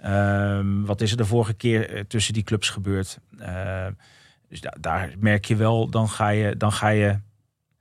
[0.02, 3.18] Ehm, wat is er de vorige keer eh, tussen die clubs gebeurd?
[3.38, 3.92] Ehm,
[4.48, 7.18] dus da- daar merk je wel, dan ga je, dan ga je.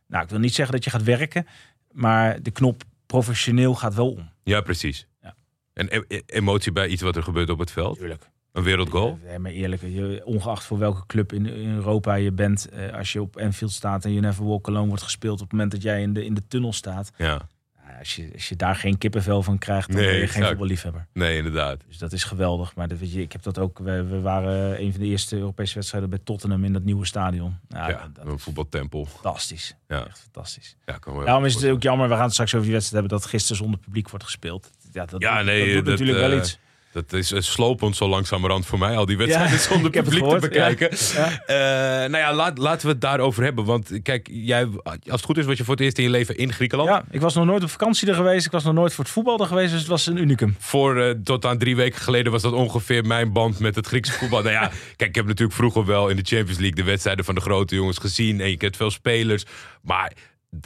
[0.07, 1.47] Nou, ik wil niet zeggen dat je gaat werken,
[1.91, 4.29] maar de knop professioneel gaat wel om.
[4.43, 5.07] Ja, precies.
[5.21, 5.35] Ja.
[5.73, 7.97] En e- e- emotie bij iets wat er gebeurt op het veld?
[7.97, 8.29] Tuurlijk.
[8.51, 9.19] Een wereldgoal?
[9.25, 13.13] Ja, maar eerlijk, je, ongeacht voor welke club in, in Europa je bent, eh, als
[13.13, 15.81] je op Anfield staat en je Never Walk Alone wordt gespeeld op het moment dat
[15.81, 17.47] jij in de, in de tunnel staat, Ja.
[17.91, 20.39] Nou, als, je, als je daar geen kippenvel van krijgt, dan Nee, ben je exact.
[20.39, 21.07] geen voetballiefhebber.
[21.13, 21.79] Nee, inderdaad.
[21.87, 22.75] Dus dat is geweldig.
[22.75, 23.79] Maar dat, weet je, ik heb dat ook.
[23.79, 27.57] We, we waren een van de eerste Europese wedstrijden bij Tottenham in dat nieuwe stadion.
[27.67, 29.05] Ja, Ja, dat een voetbaltempel.
[29.05, 29.75] fantastisch.
[29.87, 30.05] Ja.
[30.07, 30.75] Echt fantastisch.
[30.85, 32.07] Ja, kan wel Daarom is het ook jammer.
[32.07, 34.71] We gaan het straks over die wedstrijd hebben dat gisteren zonder publiek wordt gespeeld.
[34.91, 36.59] Ja, dat, Ja, doet- nee, dat doet dat, natuurlijk wel eh, iets.
[36.91, 40.39] Dat is slopend zo langzamerhand voor mij, al die wedstrijden Ja, zonder publiek te ja.
[40.39, 40.89] bekijken.
[41.13, 41.45] Ja.
[41.45, 43.65] Eh, nou ja, laat, laten we het daarover hebben.
[43.65, 46.37] Want kijk, jij, als het goed is, was je voor het eerst in je leven
[46.37, 46.89] in Griekenland.
[46.89, 48.45] Ja, ik was nog nooit op vakantie er geweest.
[48.45, 49.71] Ik was nog nooit voor het voetbal er geweest.
[49.71, 50.55] Dus het was een unicum.
[50.59, 54.11] Voor eh, tot aan drie weken geleden was dat ongeveer mijn band met het Griekse
[54.11, 54.41] voetbal.
[54.41, 57.35] nou ja, kijk, ik heb natuurlijk vroeger wel in de Champions League de wedstrijden van
[57.35, 58.41] de grote jongens gezien.
[58.41, 59.45] En je kent veel spelers.
[59.81, 60.13] Maar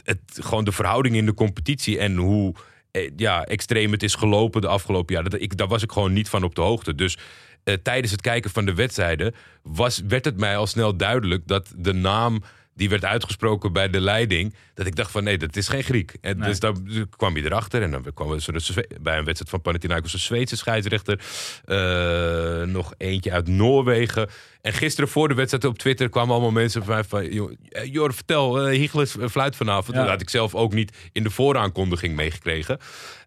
[0.04, 2.54] het, gewoon de verhouding in de competitie en hoe
[3.16, 5.30] ja, extreem het is gelopen de afgelopen jaren.
[5.30, 6.94] Dat, ik, daar was ik gewoon niet van op de hoogte.
[6.94, 7.18] Dus
[7.64, 11.72] eh, tijdens het kijken van de wedstrijden was, werd het mij al snel duidelijk dat
[11.76, 12.42] de naam
[12.76, 14.54] die werd uitgesproken bij de leiding.
[14.74, 16.14] Dat ik dacht van nee, dat is geen Griek.
[16.20, 16.48] En Nee.
[16.48, 17.82] Dus dan kwam je erachter.
[17.82, 21.20] En dan kwam er bij een wedstrijd van Panathinaikos een Zweedse scheidsrechter.
[21.64, 24.28] Eh, nog eentje uit Noorwegen.
[24.60, 27.32] En gisteren voor de wedstrijd op Twitter kwamen allemaal mensen van mij van...
[27.32, 29.96] "Joh, eh, Jor, vertel, uh, Hiegles fluit vanavond.
[29.96, 30.02] Ja.
[30.02, 32.78] Dat had ik zelf ook niet in de vooraankondiging meegekregen.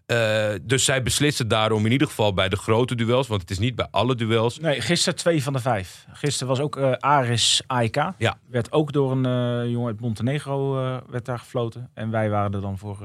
[0.10, 3.28] Eh, dus zij beslissen daarom in ieder geval bij de grote duels.
[3.28, 4.60] Want het is niet bij alle duels.
[4.60, 6.06] Nee, gisteren twee van de vijf.
[6.12, 8.14] Gisteren was ook eh, Aris AEK.
[8.18, 8.38] Ja.
[8.48, 10.74] Werd ook door een eh, jongen uit Montenegro
[11.10, 11.90] werd daar gefloten.
[11.94, 12.98] En wij waren er dan voor,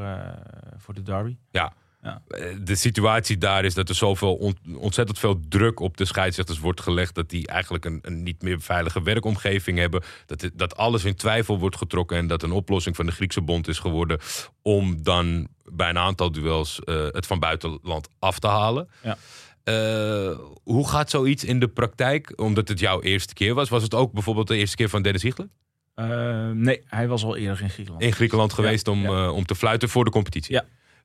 [0.77, 1.37] voor de derby.
[1.51, 1.73] Ja.
[2.05, 2.23] Ja.
[2.29, 6.59] Eh, De situatie daar is dat er zoveel on- ontzettend veel druk op de scheidsrechters
[6.59, 7.15] wordt gelegd.
[7.15, 10.03] Dat die eigenlijk een, een niet meer veilige werkomgeving hebben.
[10.27, 12.17] Dat, dat alles in twijfel wordt getrokken.
[12.17, 14.19] En dat een oplossing van de Griekse bond is geworden.
[14.63, 18.89] om dan bij een aantal duels eh, het van buitenland af te halen.
[19.03, 19.17] Ja.
[19.65, 22.33] Eh, hoe gaat zoiets in de praktijk?
[22.41, 23.69] Omdat het jouw eerste keer was.
[23.69, 25.49] Was het ook bijvoorbeeld de eerste keer van Dennis Hiegler?
[25.95, 28.03] Eh, nee, hij was al eerder in Griekenland.
[28.05, 29.31] In Griekenland geweest om, ja.
[29.31, 30.55] om te fluiten voor de competitie.
[30.55, 30.65] Ja.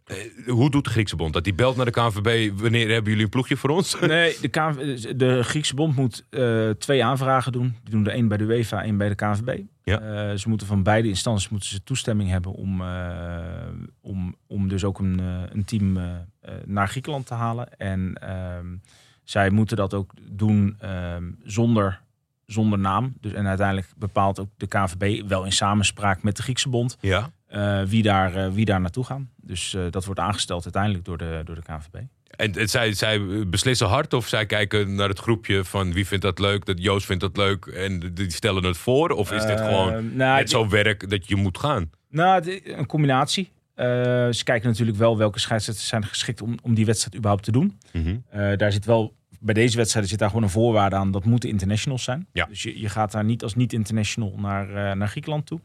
[0.09, 1.43] Eh, hoe doet de Griekse bond dat?
[1.43, 2.59] Die belt naar de KNVB.
[2.59, 3.99] Wanneer hebben jullie een ploegje voor ons?
[3.99, 7.75] Nee, de, KNV de Griekse bond moet eh, twee aanvragen doen.
[7.83, 9.59] Die doen er één bij de UEFA, één bij de KNVB.
[9.83, 9.99] Ja.
[9.99, 12.83] Eh, ze moeten van beide instanties moeten ze toestemming hebben om,
[14.01, 15.19] om, om dus ook een,
[15.51, 15.99] een team
[16.65, 17.77] naar Griekenland te halen.
[17.77, 18.67] En ehm,
[19.23, 22.01] zij moeten dat ook doen ehm, zonder,
[22.45, 23.13] zonder naam.
[23.21, 27.31] Dus, en uiteindelijk bepaalt ook de KNVB wel in samenspraak met de Griekse bond Ja.
[27.49, 29.29] Eh, wie, daar, eh, wie daar naartoe gaan.
[29.41, 32.03] Dus eh, dat wordt aangesteld uiteindelijk door de, door de KNVB.
[32.29, 36.23] En, en zij, zij beslissen hard of zij kijken naar het groepje van wie vindt
[36.23, 36.65] dat leuk?
[36.65, 39.09] Dat Joost vindt dat leuk en die stellen het voor?
[39.09, 41.89] Of is dit gewoon nou, net zo werk dat je moet gaan?
[42.09, 43.51] Nou, het- een combinatie.
[44.31, 47.79] Ze kijken natuurlijk wel welke scheidsrechters zijn geschikt om, om die wedstrijd überhaupt te doen.
[48.29, 51.11] Eh, daar zit wel, bij deze wedstrijden zit daar gewoon een voorwaarde aan.
[51.11, 52.27] Dat moeten internationals zijn.
[52.33, 52.45] Ja.
[52.45, 55.59] Dus je, je gaat daar niet als niet-international naar, naar Griekenland toe.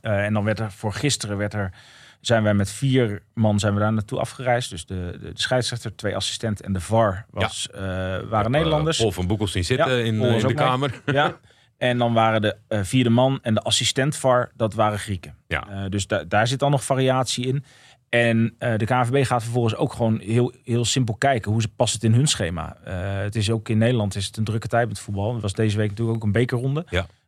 [0.00, 1.72] Eh, en dan werd er voor gisteren werd er,
[2.20, 4.70] zijn wij met vier man zijn we daar naartoe afgereisd.
[4.70, 7.80] Dus de, de, de scheidsrechter, twee assistenten en de VAR was, eh,
[8.28, 8.96] waren Nederlanders.
[8.96, 10.54] Eh, Paul van Boekel zien zitten Ja, in, de mee.
[10.54, 11.02] kamer.
[11.06, 11.36] Ja.
[11.78, 15.34] En dan waren de vierde man en de assistent VAR, dat waren Grieken.
[15.48, 15.88] Ja.
[15.88, 17.64] Dus da- daar zit dan nog variatie in.
[18.08, 22.04] En de KNVB gaat vervolgens ook gewoon heel, heel simpel kijken hoe ze past het
[22.04, 22.76] in hun schema.
[23.22, 25.32] Het is ook in Nederland is het een drukke tijd met voetbal.
[25.32, 26.86] Het was deze week natuurlijk ook een bekerronde.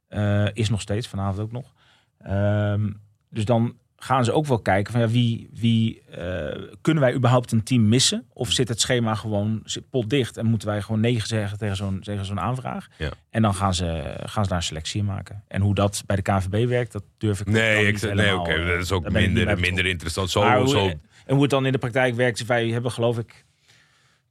[0.09, 0.51] Ja.
[0.53, 1.73] Is nog steeds, vanavond ook nog.
[2.23, 2.91] Ehm,
[3.31, 7.53] dus dan gaan ze ook wel kijken van ja, wie, wie eh, kunnen wij überhaupt
[7.53, 8.25] een team missen?
[8.33, 12.25] Of zit het schema gewoon potdicht en moeten wij gewoon nee zeggen tegen zo'n tegen
[12.25, 12.89] zo'n aanvraag?
[12.97, 13.11] Ja.
[13.31, 15.45] En dan gaan ze, gaan ze daar een selectie in maken.
[15.49, 18.51] En hoe dat bij de KNVB werkt, dat durf ik Nee, ik, niet nee oké,
[18.51, 20.31] eh, dat is ook bij minder, minder interessant.
[20.31, 20.87] Zo, Maar zo,
[21.27, 23.45] En hoe het dan in de praktijk werkt, wij hebben geloof ik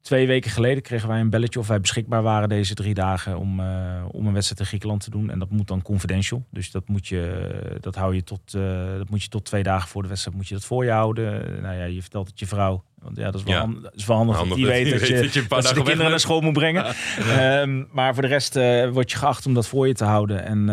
[0.02, 3.60] twee weken geleden kregen wij een belletje of wij beschikbaar waren deze drie dagen om,
[3.60, 5.30] eh, om een wedstrijd in Griekenland te doen.
[5.30, 6.46] En dat moet dan confidential.
[6.52, 8.62] Dus dat moet je, dat hou je tot, eh,
[8.98, 11.56] dat moet je tot twee dagen voor de wedstrijd moet je dat voor je houden.
[11.56, 12.84] Eh, nou ja, je vertelt het je vrouw.
[13.00, 13.60] Want ja, dat is wel, Ja.
[13.60, 15.74] hand- dat is wel handig, Handig dat die weet dat je, dat je dat de
[15.84, 16.86] kinderen naar school moet brengen.
[17.18, 20.44] Ehm, maar voor de rest eh, word je geacht om dat voor je te houden.
[20.46, 20.66] En,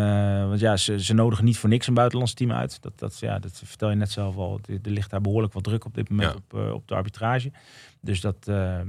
[0.47, 2.81] want ja, ze, ze nodigen niet voor niks een buitenlands team uit.
[2.81, 4.59] Dat, dat, ja, dat vertel je net zelf al.
[4.83, 6.59] Er, ligt daar behoorlijk wat druk op dit moment Ja.
[6.59, 7.51] op, op de arbitrage.
[8.01, 8.47] Dus dat.
[8.47, 8.87] ehm,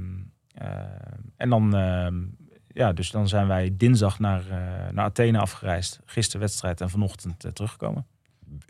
[0.53, 0.69] eh,
[1.37, 2.15] en dan, ehm,
[2.67, 5.99] ja, dus dan zijn wij dinsdag naar, eh, naar Athene afgereisd.
[6.05, 8.05] Gisteren wedstrijd en vanochtend eh, teruggekomen.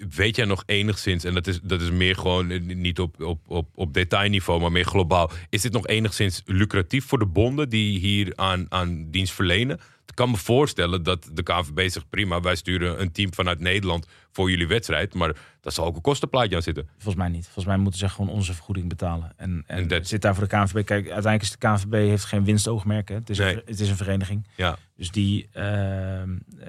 [0.09, 3.67] weet jij nog enigszins, en dat is, dat is meer gewoon niet op, op, op,
[3.75, 5.31] op detailniveau, maar meer globaal.
[5.49, 9.79] Is dit nog enigszins lucratief voor de bonden die hier aan, aan dienst verlenen?
[10.19, 14.07] Ik kan me voorstellen dat de KNVB zegt prima, wij sturen een team vanuit Nederland
[14.31, 15.13] voor jullie wedstrijd.
[15.13, 16.87] Maar daar zal ook een kostenplaatje aan zitten.
[16.93, 17.43] Volgens mij niet.
[17.43, 19.33] Volgens mij moeten ze gewoon onze vergoeding betalen.
[19.37, 20.73] En, en, En dat- zit daar voor de KNVB.
[20.73, 23.09] Kijk, uiteindelijk is de KNVB heeft geen winstoogmerk.
[23.09, 23.15] Hè.
[23.15, 23.53] Het, is Nee.
[23.53, 24.47] een, het is een vereniging.
[24.55, 24.77] Ja.
[24.97, 25.49] Dus die.
[25.53, 26.67] ehm, eh,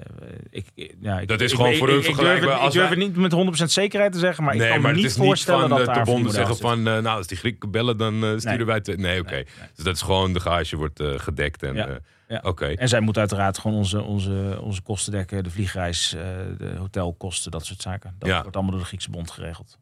[0.49, 0.65] ik,
[1.01, 2.65] ja, ik, Dat is ik- gewoon ik- voor hun ik- ik durf vergelijkbaar het- Ik
[2.65, 4.43] als durf wij- het niet met 100% zekerheid te zeggen.
[4.43, 6.63] Maar ik kan me niet voorstellen niet dat van daar de bonden zeggen zit.
[6.63, 8.65] van, eh, nou, als die Grieken bellen, dan eh, sturen Nee.
[8.65, 8.97] wij het.
[8.97, 9.43] Nee, oké.
[9.75, 11.63] Dus dat is gewoon de garage wordt eh, gedekt.
[11.63, 11.99] En, Ja.
[12.31, 12.39] Ja.
[12.43, 12.65] Oké.
[12.65, 15.43] En zij moeten uiteraard gewoon onze, onze, onze kosten dekken.
[15.43, 16.21] De vliegreis, eh,
[16.57, 18.15] de hotelkosten, dat soort zaken.
[18.19, 18.41] Dat Ja.
[18.41, 19.79] wordt allemaal door de Griekse bond geregeld.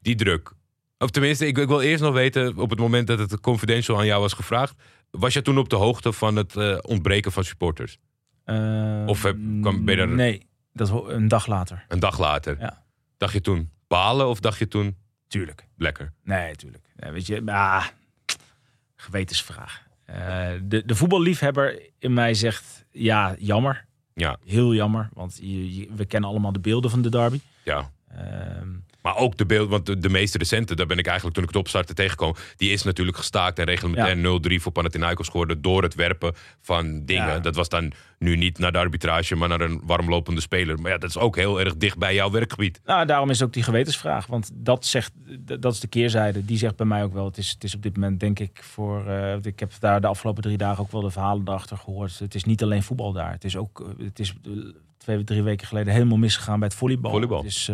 [0.00, 0.52] die druk.
[0.98, 4.06] Of tenminste, ik, ik wil eerst nog weten, op het moment dat het confidential aan
[4.06, 4.74] jou was gevraagd,
[5.10, 7.98] was je toen op de hoogte van het eh, ontbreken van supporters?
[8.44, 11.84] Eh, Of heb- kwam- ben je daar- Nee, dat een dag later.
[11.88, 12.56] Een dag later.
[12.60, 12.82] Ja.
[13.16, 14.96] Dacht je toen balen of dacht je toen
[15.28, 15.66] Tuurlijk.
[15.76, 16.12] lekker?
[16.24, 16.84] Nee, tuurlijk.
[16.96, 17.86] Weet je, ah,
[18.96, 19.82] gewetensvraag.
[20.04, 23.84] Eh, de, de voetballiefhebber in mij zegt, ja, jammer.
[24.14, 24.36] Ja.
[24.46, 27.40] Heel jammer, want je, je- we kennen allemaal de beelden van de derby.
[27.64, 27.90] Ja.
[28.08, 28.68] Ehm,
[29.02, 31.50] Maar ook de beeld, want de, de meest recente, daar ben ik eigenlijk toen ik
[31.50, 34.16] het opstartte tegenkwam, die is natuurlijk gestaakt en reglementair
[34.58, 37.26] 0-3 voor Panathinaikos geworden door het werpen van dingen.
[37.26, 37.38] Ja.
[37.38, 40.80] Dat was dan nu niet naar de arbitrage, maar naar een warmlopende speler.
[40.80, 42.80] Maar ja, dat is ook heel erg dicht bij jouw werkgebied.
[42.84, 44.26] Nou, daarom is ook die gewetensvraag.
[44.26, 45.12] Want dat zegt,
[45.60, 46.44] dat is de keerzijde.
[46.44, 47.24] Die zegt bij mij ook wel.
[47.24, 49.06] Het is, het is op dit moment, denk ik, voor.
[49.06, 52.18] eh, ik heb daar de afgelopen drie dagen ook wel de verhalen erachter gehoord.
[52.18, 53.30] Het is niet alleen voetbal daar.
[53.32, 53.80] Het is ook.
[53.98, 54.52] eh, Het is eh,
[54.96, 57.10] twee, drie weken geleden helemaal misgegaan bij het volleybal.
[57.10, 57.38] Volleybal.
[57.42, 57.70] Het is,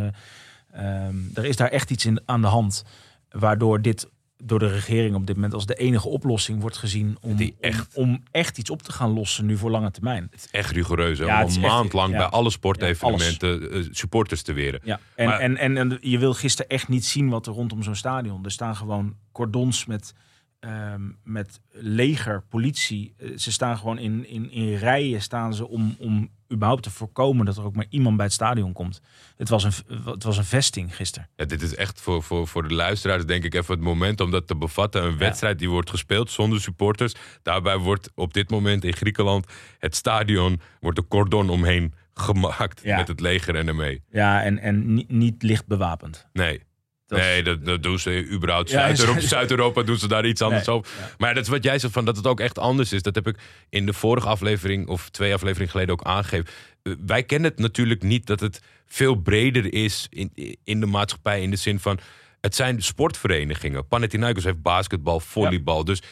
[0.72, 2.85] ehm, er is daar echt iets in, aan de hand.
[3.31, 4.09] Waardoor dit
[4.44, 7.94] door de regering op dit moment als de enige oplossing wordt gezien om Die echt,
[7.94, 10.26] om, om echt iets op te gaan lossen nu voor lange termijn.
[10.31, 11.18] Het is echt rigoureus.
[11.18, 12.16] hè, Ja, om een maand lang ja.
[12.18, 14.81] bij alle sportevenementen eh, supporters te weren.
[14.85, 17.83] Ja, en, Maar- en, en, en je wil gisteren echt niet zien wat er rondom
[17.83, 18.44] zo'n stadion.
[18.44, 20.14] Er staan gewoon cordons met,
[20.61, 23.14] ehm, met leger, politie.
[23.16, 27.46] Eh, Ze staan gewoon in, in, in rijen staan ze om, om überhaupt te voorkomen
[27.46, 29.00] dat er ook maar iemand bij het stadion komt.
[29.37, 29.72] Het was een,
[30.04, 31.28] het was een vesting gisteren.
[31.37, 34.30] Ja, dit is echt voor, voor, voor de luisteraars denk ik even het moment om
[34.30, 35.04] dat te bevatten.
[35.04, 37.14] Een wedstrijd die wordt gespeeld zonder supporters.
[37.42, 39.46] Daarbij wordt op dit moment in Griekenland
[39.78, 42.96] het stadion, wordt een cordon omheen gemaakt Ja.
[42.96, 44.02] met het leger en ermee.
[44.11, 46.26] Ja, en, en niet, niet licht bewapend.
[46.32, 46.62] Nee.
[47.08, 48.70] Dat nee, dat, dat doen ze überhaupt.
[48.78, 50.92] Ja, Zuid-Europa, doen ze daar iets anders Nee, over.
[51.18, 53.02] Maar dat is wat jij zegt, van dat het ook echt anders is.
[53.02, 53.36] Dat heb ik
[53.68, 56.46] in de vorige aflevering, of twee afleveringen geleden ook aangegeven.
[56.82, 61.42] Eh, Wij kennen het natuurlijk niet dat het veel breder is in, in de maatschappij.
[61.42, 61.98] In de zin van,
[62.40, 63.86] het zijn sportverenigingen.
[63.88, 65.84] Panathinaikos heeft basketbal, volleybal.
[65.84, 66.02] Dus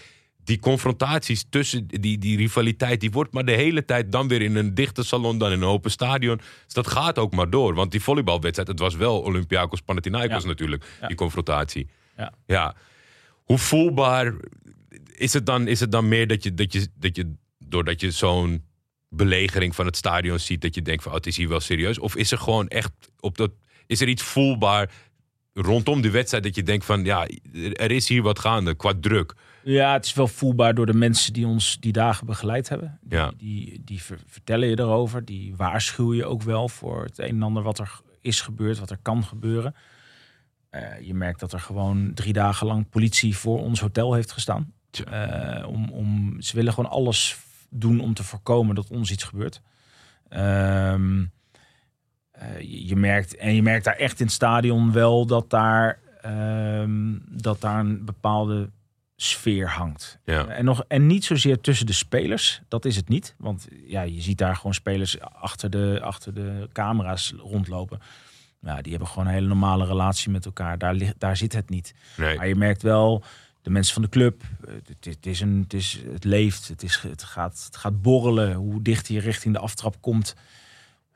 [0.47, 4.57] die confrontaties tussen die, die rivaliteit, die wordt maar de hele tijd dan weer in
[4.57, 6.37] een dichte salon, dan in een open stadion.
[6.65, 7.75] Dus dat gaat ook maar door.
[7.75, 10.49] Want die volleybalwedstrijd, het was wel Olympiakos Panathinaikos Ja.
[10.49, 11.07] natuurlijk, Ja.
[11.07, 11.89] die confrontatie.
[12.17, 12.33] Ja.
[12.47, 12.75] ja.
[13.45, 14.35] Hoe voelbaar
[15.15, 18.11] is het dan, is het dan meer dat je, dat je, dat je doordat je
[18.11, 18.65] zo'n
[19.09, 21.99] belegering van het stadion ziet, dat je denkt van oh, het is hier wel serieus?
[21.99, 23.51] Of is er gewoon echt op dat,
[23.87, 24.91] is er iets voelbaar
[25.59, 27.27] rondom die wedstrijd dat je denkt van ja,
[27.73, 29.35] er is hier wat gaande qua druk?
[29.65, 32.99] Ja, het is wel voelbaar door de mensen die ons die dagen begeleid hebben.
[33.03, 33.33] Die, Ja.
[33.37, 35.25] die, die ver- vertellen je erover.
[35.25, 38.91] Die waarschuwen je ook wel voor het een en ander wat er is gebeurd, wat
[38.91, 39.75] er kan gebeuren.
[40.71, 44.73] Eh, je merkt dat er gewoon drie dagen lang politie voor ons hotel heeft gestaan.
[45.11, 47.37] Eh, om, om, ze willen gewoon alles
[47.71, 49.61] doen om te voorkomen dat ons iets gebeurt.
[50.29, 51.25] Ehm,
[52.39, 55.99] eh, je, je merkt, en je merkt daar echt in het stadion wel dat daar,
[56.21, 58.71] ehm, dat daar een bepaalde
[59.17, 60.19] sfeer hangt.
[60.25, 60.47] Ja.
[60.47, 63.35] En, nog, en niet zozeer tussen de spelers, dat is het niet.
[63.39, 68.01] Want ja, je ziet daar gewoon spelers achter de, achter de camera's rondlopen.
[68.61, 70.79] Ja, die hebben gewoon een hele normale relatie met elkaar.
[70.79, 71.95] Daar, ligt, daar zit het niet.
[72.17, 72.37] Nee.
[72.37, 73.25] Maar je merkt wel,
[73.63, 76.83] de mensen van de club, eh, het, het, is een, het, is, het leeft, het,
[76.83, 78.55] is, het, gaat, het gaat borrelen.
[78.55, 80.35] Hoe dichter je richting de aftrap komt,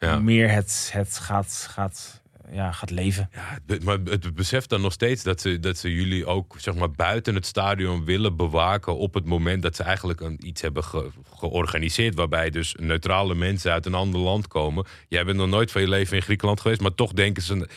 [0.01, 0.19] Ja.
[0.19, 3.31] meer het, het gaat, gaat, ja, gaat leven.
[3.33, 6.91] Ja, maar het beseft dan nog steeds dat ze, dat ze jullie ook zeg maar,
[6.91, 11.11] buiten het stadion willen bewaken op het moment dat ze eigenlijk een, iets hebben ge-
[11.35, 12.15] georganiseerd.
[12.15, 14.87] Waarbij dus neutrale mensen uit een ander land komen.
[15.09, 17.69] Jij bent nog nooit van je leven in Griekenland geweest, maar toch denken ze.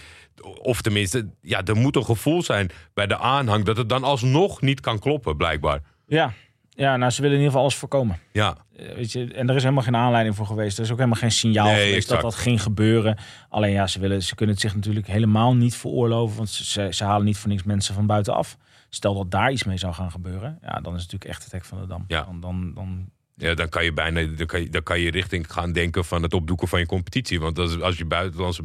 [0.61, 4.61] Of tenminste, ja, er moet een gevoel zijn bij de aanhang dat het dan alsnog
[4.61, 5.81] niet kan kloppen, blijkbaar.
[6.07, 6.33] Ja,
[6.75, 8.19] ja nou, ze willen in ieder geval alles voorkomen.
[8.31, 10.77] Ja, Eh, Weet je, en er is helemaal geen aanleiding voor geweest.
[10.77, 12.21] Er is ook helemaal geen signaal Nee, geweest exact.
[12.21, 13.17] dat dat ging gebeuren.
[13.49, 16.37] Alleen ja, ze, willen, ze kunnen het zich natuurlijk helemaal niet veroorloven.
[16.37, 18.57] Want ze, ze halen niet voor niks mensen van buitenaf.
[18.89, 20.57] Stel dat daar iets mee zou gaan gebeuren.
[20.61, 22.03] Ja, dan is het natuurlijk echt het hek van de dam.
[22.07, 22.23] Ja.
[22.23, 25.51] Dan, dan, dan, Ja, dan kan je bijna dan kan je, dan kan je richting
[25.53, 27.39] gaan denken van het opdoeken van je competitie.
[27.39, 28.61] Want als, als je buitenlandse,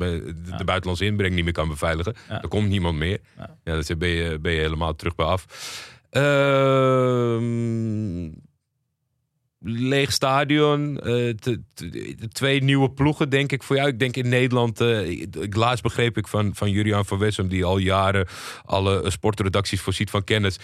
[0.56, 2.38] de, buitenlandse inbreng niet meer kan beveiligen, Ja.
[2.38, 3.18] dan komt niemand meer.
[3.36, 3.56] Ja.
[3.64, 3.80] Ja.
[3.82, 5.46] dan ben je, ben je helemaal terug bij af.
[6.10, 7.46] Ehm,
[9.60, 10.98] leeg stadion.
[11.00, 11.34] eh,
[12.32, 13.88] twee nieuwe ploegen, denk ik voor jou.
[13.88, 14.80] Ik denk in Nederland.
[14.80, 18.26] ik- laatst begreep ik van, van Juriaan van Wessem, die al jaren
[18.64, 20.58] alle eh, sportredacties voorziet van kennis.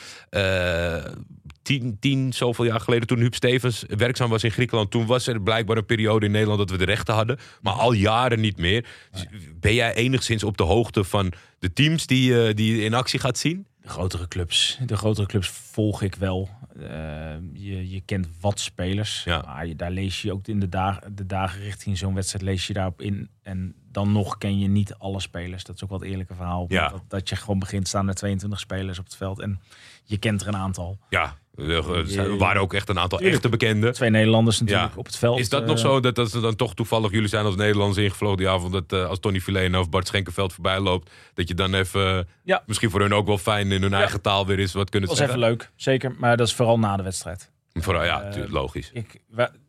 [1.64, 5.42] Tien, tien, zoveel jaar geleden, toen Huub Stevens werkzaam was in Griekenland, toen was er
[5.42, 7.38] blijkbaar een periode in Nederland dat we de rechten hadden.
[7.60, 8.86] Maar al jaren niet meer.
[9.10, 9.26] Dus
[9.60, 13.20] Ben jij enigszins op de hoogte van de teams die, eh, die je in actie
[13.20, 13.66] gaat zien?
[13.84, 14.78] de grotere clubs.
[14.86, 16.48] De grotere clubs volg ik wel.
[16.76, 19.24] Eh, je, je kent wat spelers.
[19.24, 19.42] Ja.
[19.46, 22.66] Maar je, daar lees je ook in de dagen, de dagen richting zo'n wedstrijd lees
[22.66, 23.28] je daarop in.
[23.42, 25.64] En dan nog ken je niet alle spelers.
[25.64, 26.64] Dat is ook wel het eerlijke verhaal.
[26.68, 26.88] Ja.
[26.88, 29.40] Dat, dat je gewoon begint staan met 22 spelers op het veld.
[29.40, 29.60] En
[30.04, 30.98] je kent er een aantal.
[31.08, 33.92] Ja, er er waren ook echt een aantal echte bekenden.
[33.92, 34.98] Twee Nederlanders natuurlijk Ja.
[34.98, 35.38] op het veld.
[35.38, 37.98] Is dat Eh, nog zo dat, dat ze dan toch toevallig jullie zijn als Nederlanders
[38.04, 41.54] ingevlogen die avond dat eh, als Tony Filena of Bart Schenkenveld voorbij loopt, dat je
[41.54, 42.62] dan even, eh, Ja.
[42.66, 45.18] misschien voor hun ook wel fijn in hun eigen taal weer eens wat kunnen Dat
[45.18, 45.44] was zeggen?
[45.46, 45.70] even leuk.
[45.76, 46.14] Zeker.
[46.18, 47.50] Maar dat is vooral na de wedstrijd.
[47.72, 48.90] Vooral, ja, Eh, logisch.
[48.92, 49.20] Ik,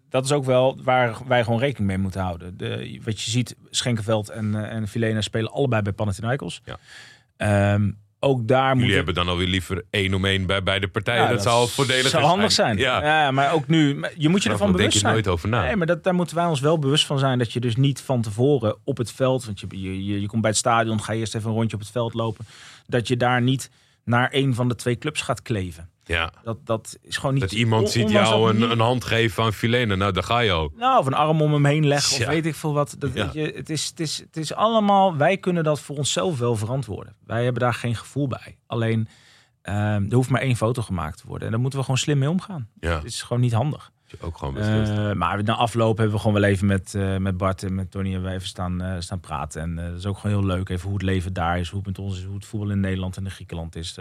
[0.10, 2.58] dat is ook wel waar wij gewoon rekening mee moeten houden.
[2.58, 6.62] De, wat je ziet, Schenkenveld en, eh, en Filena spelen allebei bij Panathinaikos.
[6.66, 6.78] Ja.
[7.38, 7.92] Ehm,
[8.26, 11.24] ook daar Jullie het- hebben dan alweer liever één om één bij beide partijen.
[11.24, 12.78] Ja, dat, zou voordelig zou handig zijn.
[12.78, 13.32] Ja, Ja.
[13.32, 15.14] maar ook nu, je moet je Daar ervan denk bewust je zijn.
[15.14, 15.62] nooit over na.
[15.64, 18.02] Nee, maar dat, daar moeten wij ons wel bewust van zijn dat je dus niet
[18.02, 21.14] van tevoren op het veld, want je, je, je, je komt bij het stadion, ga
[21.14, 22.46] je eerst even een rondje op het veld lopen,
[22.88, 23.70] dat je daar niet
[24.06, 25.90] naar een van de twee clubs gaat kleven.
[26.04, 26.32] ja.
[26.44, 27.44] Dat, dat is gewoon niet.
[27.44, 29.96] Dat iemand ziet jou een, niet- een hand geven aan Filene.
[29.96, 30.72] Nou, daar ga je al.
[30.78, 32.26] Nou, of een arm om hem heen leggen, Ja.
[32.26, 32.96] of weet ik veel wat.
[33.00, 33.24] Dat, Ja.
[33.24, 36.56] weet je, het, is, het, is, het is allemaal, wij kunnen dat voor onszelf wel
[36.56, 37.16] verantwoorden.
[37.26, 38.58] Wij hebben daar geen gevoel bij.
[38.68, 39.08] Alleen,
[39.62, 41.46] ehm, er hoeft maar één foto gemaakt te worden.
[41.46, 42.70] En daar moeten we gewoon slim mee omgaan.
[42.80, 43.92] Ja, Het is gewoon niet handig.
[44.08, 44.58] Je ook gewoon.
[44.58, 47.92] Eh, maar na afloop hebben we gewoon wel even met, eh, met Bart en met
[47.92, 49.62] Tony hebben we even staan, eh, staan praten.
[49.62, 50.70] En dat is ook gewoon heel leuk.
[50.70, 52.80] Even hoe het leven daar is, hoe het met ons is, hoe het voetbal in
[52.80, 53.98] Nederland en in Griekenland is.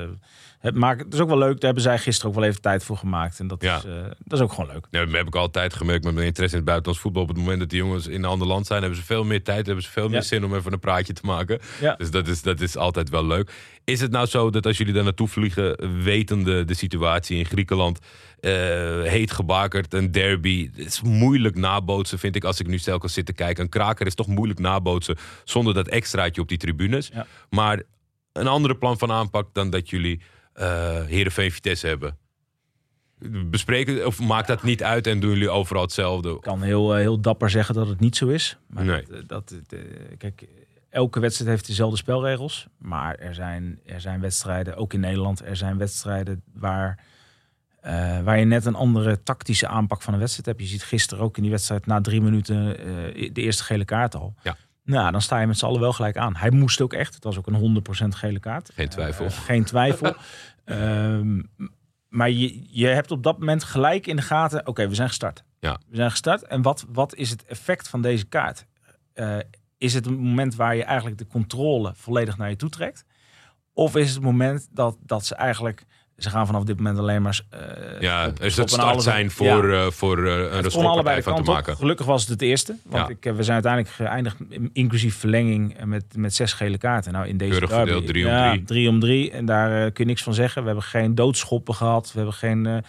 [0.59, 1.52] Het, maakt, het is ook wel leuk.
[1.52, 3.40] Daar hebben zij gisteren ook wel even tijd voor gemaakt.
[3.40, 3.76] En dat, Ja.
[3.76, 3.82] is,
[4.18, 4.86] dat is ook gewoon leuk.
[4.90, 7.22] Ja, dat heb ik altijd gemerkt met mijn interesse in het buitenlands voetbal.
[7.22, 9.42] Op het moment dat die jongens in een ander land zijn, hebben ze veel meer
[9.42, 10.22] tijd, hebben ze veel meer Ja.
[10.22, 11.59] zin om even een praatje te maken.
[11.80, 11.94] Ja.
[11.94, 13.52] Dus dat is, dat is altijd wel leuk.
[13.85, 17.99] Is het nou zo dat als jullie daar naartoe vliegen, wetende de situatie in Griekenland,
[18.41, 18.51] eh,
[19.03, 23.26] heet gebakerd, een derby, het is moeilijk nabootsen, vind ik, als ik nu telkens zit
[23.26, 23.64] te kijken.
[23.64, 27.11] Een kraker is toch moeilijk nabootsen zonder dat extraatje op die tribunes.
[27.12, 27.26] Ja.
[27.51, 27.82] Maar
[28.32, 30.20] een andere plan van aanpak dan dat jullie
[30.53, 32.16] eh Heerenveen Vitesse hebben.
[33.51, 36.30] Bespreken, of maakt dat niet uit en doen jullie overal hetzelfde?
[36.30, 38.57] Ik kan heel, eh, heel dapper zeggen dat het niet zo is.
[38.66, 39.05] Maar Nee.
[39.26, 39.55] dat, dat,
[40.18, 40.45] kijk,
[40.95, 42.66] elke wedstrijd heeft dezelfde spelregels.
[42.78, 46.99] Maar er zijn, er zijn wedstrijden, ook in Nederland, er zijn wedstrijden waar,
[47.80, 50.61] eh, waar je net een andere tactische aanpak van een wedstrijd hebt.
[50.61, 54.14] Je ziet gisteren ook in die wedstrijd na drie minuten eh, de eerste gele kaart
[54.14, 54.34] al.
[54.42, 54.57] Ja.
[54.84, 56.36] Nou, dan sta je met z'n allen wel gelijk aan.
[56.36, 57.14] Hij moest ook echt.
[57.14, 58.70] Het was ook een 100% gele kaart.
[58.74, 59.24] Geen twijfel.
[59.24, 60.14] Eh, geen twijfel.
[60.64, 61.42] Ehm,
[62.09, 64.66] maar je, je hebt op dat moment gelijk in de gaten.
[64.66, 65.45] Oké, we zijn gestart.
[65.61, 65.80] Ja.
[65.88, 66.42] We zijn gestart.
[66.42, 68.66] En wat, wat is het effect van deze kaart?
[69.85, 73.05] Is het een moment waar je eigenlijk de controle volledig naar je toe trekt?
[73.72, 75.85] Of is het het moment dat, dat ze eigenlijk...
[76.16, 77.41] Ze gaan vanaf dit moment alleen maar...
[77.51, 79.30] eh, Ja, is het en start zijn Ja.
[79.30, 80.70] voor, eh, voor eh, een de
[81.22, 81.47] van te op.
[81.47, 81.76] maken.
[81.76, 82.76] Gelukkig was het het eerste.
[82.85, 83.14] Want Ja.
[83.30, 84.37] ik, we zijn uiteindelijk geëindigd
[84.72, 87.12] inclusief verlenging met, met zes gele kaarten.
[87.12, 88.64] Nou, in deze Keurig derby, verdeeld, drie om ja, drie.
[88.64, 89.30] drie om drie.
[89.30, 90.61] En daar kun je niks van zeggen.
[90.61, 92.07] We hebben geen doodschoppen gehad.
[92.12, 92.85] We hebben geen,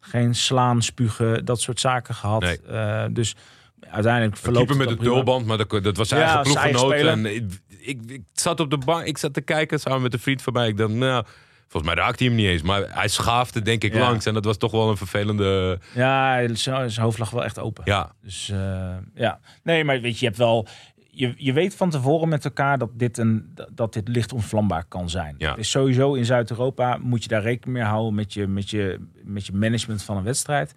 [0.00, 2.40] geen slaan, spugen, dat soort zaken gehad.
[2.42, 2.60] Nee.
[2.60, 3.36] Eh, dus
[3.80, 6.92] uiteindelijk verloopt met het de tulband, maar dat, dat was zijn Ja, eigen ploeggenoot.
[6.92, 7.44] En ik,
[7.78, 10.52] ik, ik zat op de bank, ik zat te kijken samen met een vriend van
[10.52, 10.68] mij.
[10.68, 11.24] Ik dacht, nou,
[11.68, 12.62] volgens mij raakte hij hem niet eens.
[12.62, 13.98] Maar hij schaafde denk ik Ja.
[14.00, 14.26] langs.
[14.26, 15.78] En dat was toch wel een vervelende...
[15.94, 17.82] Ja, zijn hoofd lag wel echt open.
[17.86, 20.66] Ja, Dus eh, ja, nee, maar weet je, je hebt wel.
[21.10, 25.10] Je, je weet van tevoren met elkaar dat dit, een, dat dit licht onvlambaar kan
[25.10, 25.34] zijn.
[25.38, 25.56] Ja.
[25.56, 29.46] Is sowieso in Zuid-Europa moet je daar rekening mee houden met je, met je, met
[29.46, 30.74] je management van een wedstrijd.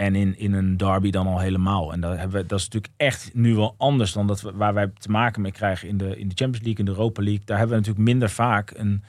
[0.00, 1.92] En in, in een derby dan al helemaal.
[1.92, 4.74] En dat, hebben we, dat is natuurlijk echt nu wel anders dan dat we, waar
[4.74, 7.42] wij te maken mee krijgen in de, in de Champions League, in de Europa League.
[7.44, 9.04] Daar hebben we natuurlijk minder vaak een,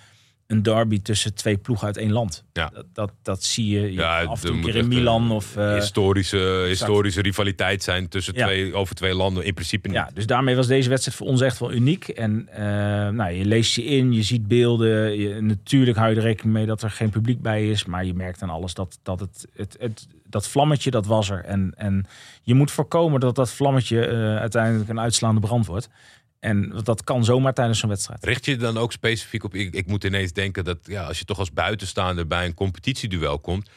[0.52, 2.44] een derby tussen twee ploegen uit één land.
[2.54, 2.70] Ja.
[2.74, 5.56] Dat, dat, dat zie je, Ja, af en toe er keer in Milan of...
[5.56, 8.46] eh, historische, historische rivaliteit zijn tussen Ja.
[8.46, 9.46] twee, over twee landen.
[9.46, 9.98] In principe niet.
[9.98, 12.08] Ja, dus daarmee was deze wedstrijd voor ons echt wel uniek.
[12.08, 12.64] En eh,
[13.10, 15.20] nou, je leest je in, je ziet beelden.
[15.20, 17.86] Je, natuurlijk hou je er rekening mee dat er geen publiek bij is.
[17.86, 21.44] Maar je merkt aan alles dat, dat het, het, het, dat vlammetje, dat was er.
[21.44, 22.06] En, en
[22.44, 25.90] je moet voorkomen dat dat vlammetje eh, uiteindelijk een uitslaande brand wordt.
[26.42, 28.26] En dat kan zomaar tijdens zo'n wedstrijd.
[28.26, 29.54] Richt je dan ook specifiek op...
[29.54, 33.40] Ik, ik moet ineens denken dat ja, als je toch als buitenstaander bij een competitieduel
[33.40, 33.70] komt...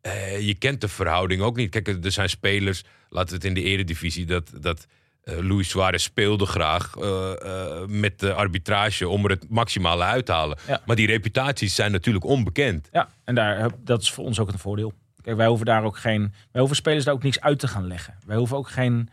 [0.00, 1.70] eh, je kent de verhouding ook niet.
[1.70, 4.26] Kijk, er zijn spelers, laten we het in de eredivisie...
[4.26, 4.86] dat, dat
[5.22, 10.32] eh, Luis Suarez speelde graag eh, met de arbitrage om er het maximale uit te
[10.32, 10.58] halen.
[10.66, 10.80] Ja.
[10.86, 12.88] Maar die reputaties zijn natuurlijk onbekend.
[12.92, 14.92] Ja, en daar, dat is voor ons ook een voordeel.
[15.22, 16.20] Kijk, wij hoeven daar ook geen.
[16.20, 18.14] Wij hoeven spelers daar ook niks uit te gaan leggen.
[18.26, 19.10] Wij hoeven ook geen.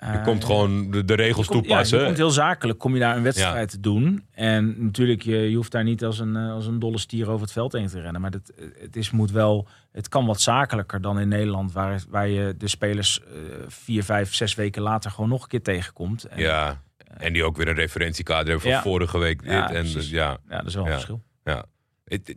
[0.00, 1.96] Je eh, komt gewoon de, de regels Je komt- toepassen.
[1.96, 4.24] Ja, je komt heel zakelijk, kom je daar een wedstrijd te doen.
[4.32, 7.40] En natuurlijk, je, je hoeft daar niet als een, eh, als een dolle stier over
[7.42, 8.20] het veld heen te rennen.
[8.20, 12.28] Maar het, het, is, moet wel, het kan wat zakelijker dan in Nederland, waar, waar
[12.28, 13.26] je de spelers eh,
[13.66, 16.24] vier, vijf, zes weken later gewoon nog een keer tegenkomt.
[16.24, 16.82] En, Ja,
[17.16, 18.82] en die ook weer een referentiekader hebben van Ja.
[18.82, 19.42] vorige week.
[19.42, 19.50] Dit.
[19.52, 20.10] Ja, en precies.
[20.10, 21.22] ja, ja, dat is wel een verschil.
[21.44, 21.64] Ja.
[22.04, 22.36] Het, het-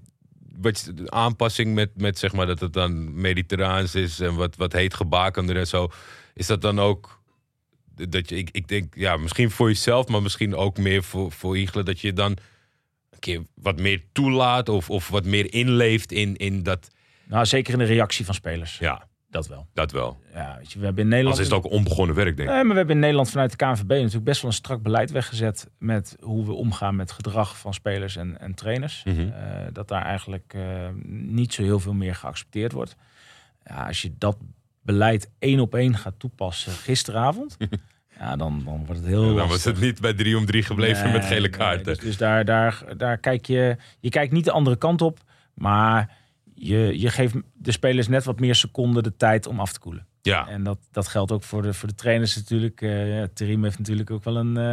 [0.58, 4.74] wat, de aanpassing met, met zeg maar dat het dan mediterraans is en wat, wat
[4.74, 5.88] heet gebakender en zo.
[6.34, 7.22] Is dat dan ook
[7.96, 11.58] dat je, ik, ik denk, ja, misschien voor jezelf, maar misschien ook meer voor, voor
[11.58, 12.32] Igelen, dat je dan
[13.10, 16.88] een keer wat meer toelaat of, of wat meer inleeft in, in dat.
[17.28, 18.78] Nou, zeker in de reactie van spelers.
[18.78, 19.68] Ja, Dat wel.
[19.74, 20.22] dat wel.
[20.34, 21.38] Ja, weet je, we hebben in Nederland.
[21.38, 22.56] Anders is het ook onbegonnen werk, denk ik.
[22.56, 25.12] Nee, maar we hebben in Nederland vanuit de KNVB natuurlijk best wel een strak beleid
[25.12, 29.02] weggezet met hoe we omgaan met gedrag van spelers en, en trainers.
[29.06, 29.20] Mhm.
[29.30, 32.96] Eh, dat daar eigenlijk eh, niet zo heel veel meer geaccepteerd wordt.
[33.66, 34.38] Ja, als je dat
[34.84, 37.58] beleid één op één gaat toepassen gisteravond,
[38.20, 39.52] Ja, dan, dan wordt het heel Dan lastig.
[39.52, 41.86] was het niet bij 3 om 3 gebleven Nee, met gele nee, kaarten.
[41.86, 43.76] dus dus daar, daar, daar kijk je...
[44.00, 45.20] Je kijkt niet de andere kant op,
[45.54, 46.18] maar
[46.56, 50.06] je, je geeft de spelers net wat meer seconden de tijd om af te koelen.
[50.22, 50.48] ja.
[50.48, 52.82] En dat, dat geldt ook voor de, voor de trainers natuurlijk.
[52.82, 54.64] Ja, Terim heeft natuurlijk ook wel een, eh,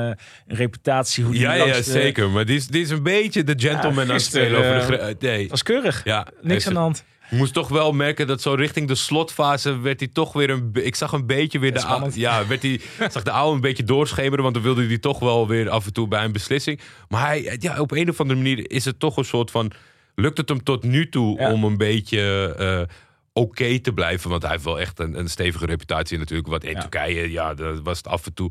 [0.47, 1.25] een reputatie.
[1.25, 2.31] Hoe die Ja, ja, langs zeker.
[2.31, 5.15] Maar die is, die is een beetje de gentleman aan het spelen over de eh,
[5.19, 5.41] Nee.
[5.41, 6.05] Dat was keurig.
[6.05, 7.05] Ja, Niks aan de hand.
[7.31, 10.71] Moest toch wel merken dat zo richting de slotfase werd hij toch weer een.
[10.73, 11.79] Ik zag een beetje weer de.
[11.79, 12.13] spannend.
[12.13, 12.81] ou- Ja, werd hij,
[13.13, 15.93] zag de oude een beetje doorschemeren, want dan wilde hij toch wel weer af en
[15.93, 16.81] toe bij een beslissing.
[17.09, 19.73] Maar hij, ja, op een of andere manier is het toch een soort van.
[20.15, 21.53] Lukt het hem tot nu toe Ja.
[21.53, 22.55] om een beetje.
[22.59, 22.95] eh,
[23.33, 26.49] Oké te blijven, want hij heeft wel echt een, een stevige reputatie natuurlijk.
[26.49, 26.81] Wat in Ja.
[26.81, 28.51] Turkije, ja, dat was het af en toe.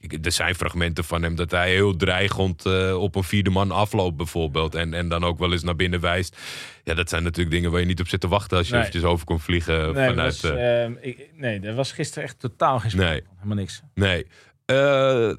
[0.00, 3.70] Ik- Er zijn fragmenten van hem dat hij heel dreigend eh, op een vierde man
[3.70, 4.74] afloopt, bijvoorbeeld.
[4.74, 6.36] En, en dan ook wel eens naar binnen wijst.
[6.84, 8.80] Ja, dat zijn natuurlijk dingen waar je niet op zit te wachten als je Nee.
[8.82, 10.16] eventjes over kon vliegen Nee, vanuit.
[10.42, 13.22] dat was, eh, eh, ik- nee, er was gisteren echt totaal geen sprake Nee.
[13.36, 13.82] Helemaal niks.
[13.94, 14.26] nee.
[14.64, 15.30] Eh,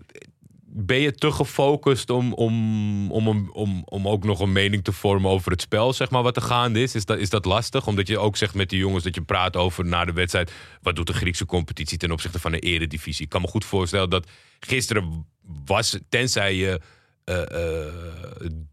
[0.73, 5.31] ben je te gefocust om, om, om, om, om, ook nog een mening te vormen
[5.31, 6.95] over het spel, zeg maar, wat er gaande is?
[6.95, 7.87] Is dat, is dat lastig?
[7.87, 10.51] Omdat je ook zegt met die jongens dat je praat over na de wedstrijd.
[10.81, 13.23] Wat doet de Griekse competitie ten opzichte van de eredivisie?
[13.23, 14.27] Ik kan me goed voorstellen dat
[14.59, 15.25] gisteren
[15.65, 16.81] was, tenzij je
[17.23, 17.93] eh, eh,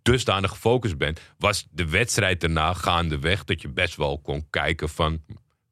[0.03, 5.21] dusdanig gefocust bent, was de wedstrijd daarna gaandeweg dat je best wel kon kijken van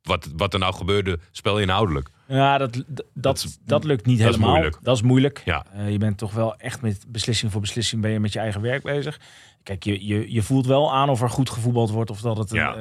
[0.07, 2.09] wat, wat er nou gebeurde, spelinhoudelijk.
[2.29, 2.83] Ja, dat,
[3.15, 4.55] dat, dat, lukt niet dat is helemaal.
[4.55, 4.79] moeilijk.
[4.83, 5.43] Dat is moeilijk.
[5.45, 5.65] Ja.
[5.73, 8.61] Eh, je bent toch wel echt met beslissing voor beslissing ben je met je eigen
[8.61, 9.21] werk bezig.
[9.63, 12.51] Kijk, je, je, je voelt wel aan of er goed gevoetbald wordt of dat het
[12.51, 12.71] een, Ja.
[12.71, 12.79] eh,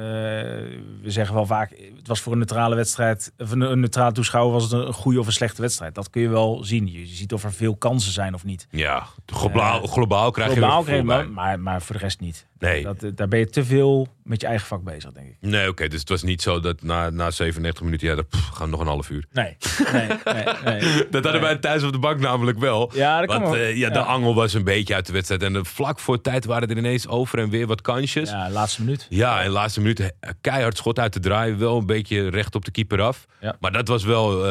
[1.02, 4.52] we zeggen wel vaak, het was voor een neutrale wedstrijd, of een, een neutrale toeschouwer
[4.52, 5.94] was het een goede of een slechte wedstrijd.
[5.94, 6.92] Dat kun je wel zien.
[6.92, 8.66] Je ziet of er veel kansen zijn of niet.
[8.70, 11.02] Ja, globaal, globaal krijg je Globaal bij.
[11.26, 12.46] maar, maar voor de rest niet.
[12.58, 12.82] Nee.
[12.82, 15.36] Dat, eh, daar ben je te veel met je eigen vak bezig, denk ik.
[15.40, 15.88] Nee, oké.
[15.88, 18.80] dus het was niet zo dat na, na 97 minuten, ja, dat pff, gaan nog
[18.80, 19.24] een half uur.
[19.32, 19.56] Nee,
[19.92, 20.44] nee, nee.
[20.64, 21.08] nee.
[21.10, 22.90] Dat hadden wij thuis op de bank namelijk wel.
[22.94, 24.04] Ja, dat Want eh, ja, de Ja.
[24.04, 25.42] angel was een beetje uit de wedstrijd.
[25.42, 28.30] En eh, vlak voor tijd waren er ineens over en weer wat kansjes.
[28.30, 29.06] Ja, Ja, laatste minuut.
[29.10, 31.54] in de laatste minuut keihard schot uit de draai.
[31.54, 33.26] Wel een beetje recht op de keeper af.
[33.40, 33.56] Ja.
[33.60, 34.46] Maar dat was wel...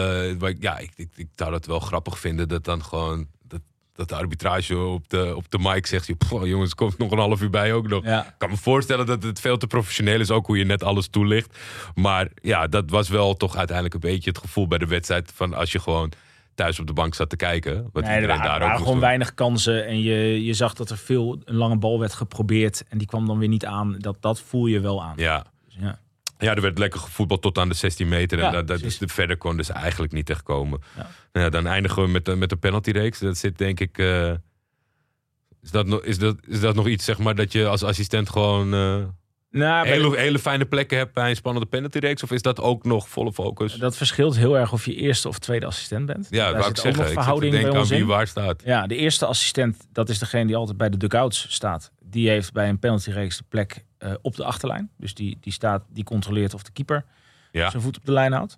[0.59, 2.47] ja, ik, ik, ik zou dat wel grappig vinden.
[2.47, 3.27] Dat dan gewoon...
[3.95, 6.17] Dat, de arbitrage op de, op de mic zegt...
[6.17, 8.03] pff, jongens, komt nog een half uur bij ook nog.
[8.03, 8.25] Ja.
[8.25, 10.31] Ik kan me voorstellen dat het veel te professioneel is.
[10.31, 11.57] Ook hoe je net alles toelicht.
[11.95, 15.31] Maar ja, dat was wel toch uiteindelijk een beetje het gevoel bij de wedstrijd.
[15.35, 16.11] Van als je gewoon
[16.55, 17.89] thuis op de bank zat te kijken.
[17.93, 19.01] Wat Nee, er iedereen daar er ook waren gewoon doen.
[19.01, 19.85] weinig kansen.
[19.87, 22.83] En je, je zag dat er veel een lange bal werd geprobeerd.
[22.89, 23.95] En die kwam dan weer niet aan.
[23.97, 25.13] Dat, dat voel je wel aan.
[25.15, 25.45] Ja.
[26.38, 26.55] Dus ja.
[26.55, 28.38] er werd lekker gevoetbald tot aan de 16 meter.
[28.39, 30.81] En Ja, dat, dat is, verder kon dus eigenlijk niet echt komen.
[30.95, 31.01] Ja.
[31.31, 33.19] Nou ja, dan eindigen we met, de- met de penaltyreeks.
[33.19, 33.97] Dat zit denk ik...
[33.97, 34.31] eh,
[35.61, 38.29] is, dat nog, is, dat, is dat nog iets, zeg maar, dat je als assistent
[38.29, 38.73] gewoon...
[38.73, 38.97] eh,
[39.49, 42.23] Nou, hele, de- hele fijne plekken hebt bij een spannende penaltyreeks?
[42.23, 43.73] Of is dat ook nog volle focus?
[43.73, 46.27] dat verschilt heel erg of je eerste of tweede assistent bent.
[46.29, 47.05] ja, Daar wou ik zeggen.
[47.05, 48.05] Ik verhouding denken bij aan wie in.
[48.05, 48.61] waar staat.
[48.65, 51.91] Ja, de eerste assistent, dat is degene die altijd bij de dugouts staat.
[52.03, 54.89] Die heeft bij een penaltyreeks de plek eh, op de achterlijn.
[54.97, 57.05] Dus die, die, staat, die controleert of de keeper
[57.51, 57.69] Ja.
[57.69, 58.57] zijn voet op de lijn houdt.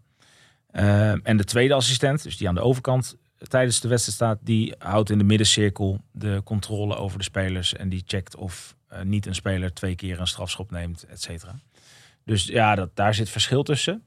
[0.72, 4.76] Eh, en de tweede assistent, dus die aan de overkant tijdens de wedstrijd staat, die
[4.78, 7.74] houdt in de middencirkel de controle over de spelers.
[7.74, 11.60] En die checkt of eh, niet een speler twee keer een strafschop neemt, et cetera.
[12.24, 14.04] Dus ja, dat, daar zit verschil tussen.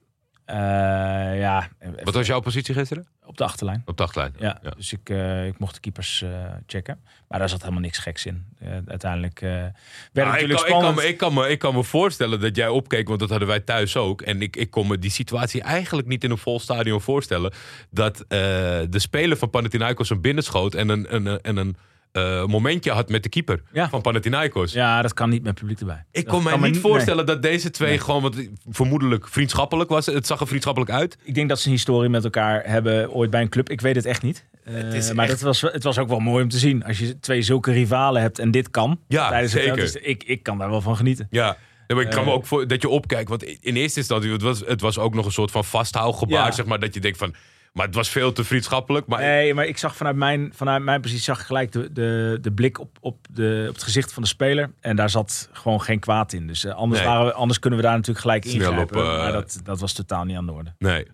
[0.51, 1.69] Eh, ja,
[2.05, 3.07] Wat was jouw positie gisteren?
[3.25, 3.83] op de achterlijn.
[3.87, 4.35] Op de achterlijn.
[4.39, 4.71] Ja, Ja.
[4.71, 6.31] dus ik, eh, ik mocht de keepers eh,
[6.67, 7.01] checken.
[7.29, 8.45] Maar daar zat helemaal niks geks in.
[8.87, 9.73] Uiteindelijk werd
[10.13, 10.97] het Ah, ik, natuurlijk kan, ik, kan spannend.
[10.97, 13.61] me, ik, kan me, ik kan me voorstellen dat jij opkeek, want dat hadden wij
[13.61, 14.23] thuis ook.
[14.23, 17.53] En ik, ik kon me die situatie eigenlijk niet in een vol stadion voorstellen.
[17.91, 21.77] Dat de speler van Panathinaikos een binnenschoot en een, een, en een
[22.13, 23.89] eh, momentje had met de keeper Ja.
[23.89, 24.73] van Panathinaikos.
[24.73, 26.05] Ja, dat kan niet met publiek erbij.
[26.13, 26.85] Ik Dat kon mij kan me niet nee.
[26.93, 27.99] voorstellen dat deze twee Nee.
[27.99, 28.35] gewoon, wat
[28.71, 30.07] vermoedelijk vriendschappelijk was.
[30.07, 31.19] Het zag er vriendschappelijk uit.
[31.25, 33.71] Ik denk dat ze een historie met elkaar hebben ooit bij een club.
[33.71, 34.49] Ik weet het echt niet.
[34.65, 36.85] Eh, is maar echt- dat was, het was ook wel mooi om te zien.
[36.85, 39.01] Als je twee zulke rivalen hebt en dit kan.
[39.09, 39.77] Ja, tijdens het- zeker.
[39.77, 41.27] dus ik, ik kan daar wel van genieten.
[41.31, 41.57] Ja.
[41.87, 42.37] Ja, maar ik kan me Eh.
[42.37, 43.29] ook voor dat je opkijkt.
[43.29, 46.45] Want in eerste instantie, het was, het was ook nog een soort van vasthoudgebaar.
[46.45, 46.51] Ja.
[46.51, 47.35] Zeg maar, dat je denkt van,
[47.73, 49.07] maar het was veel te vriendschappelijk.
[49.07, 52.39] Maar Nee, maar ik zag vanuit mijn, vanuit mijn positie zag ik gelijk de, de,
[52.41, 54.71] de blik op, op, de, op het gezicht van de speler.
[54.81, 56.47] En daar zat gewoon geen kwaad in.
[56.47, 57.11] Dus eh, anders, Nee.
[57.11, 58.45] waren we, anders kunnen we daar natuurlijk gelijk
[58.83, 60.75] op, eh, maar dat, dat was totaal niet aan de orde.
[60.79, 61.07] nee.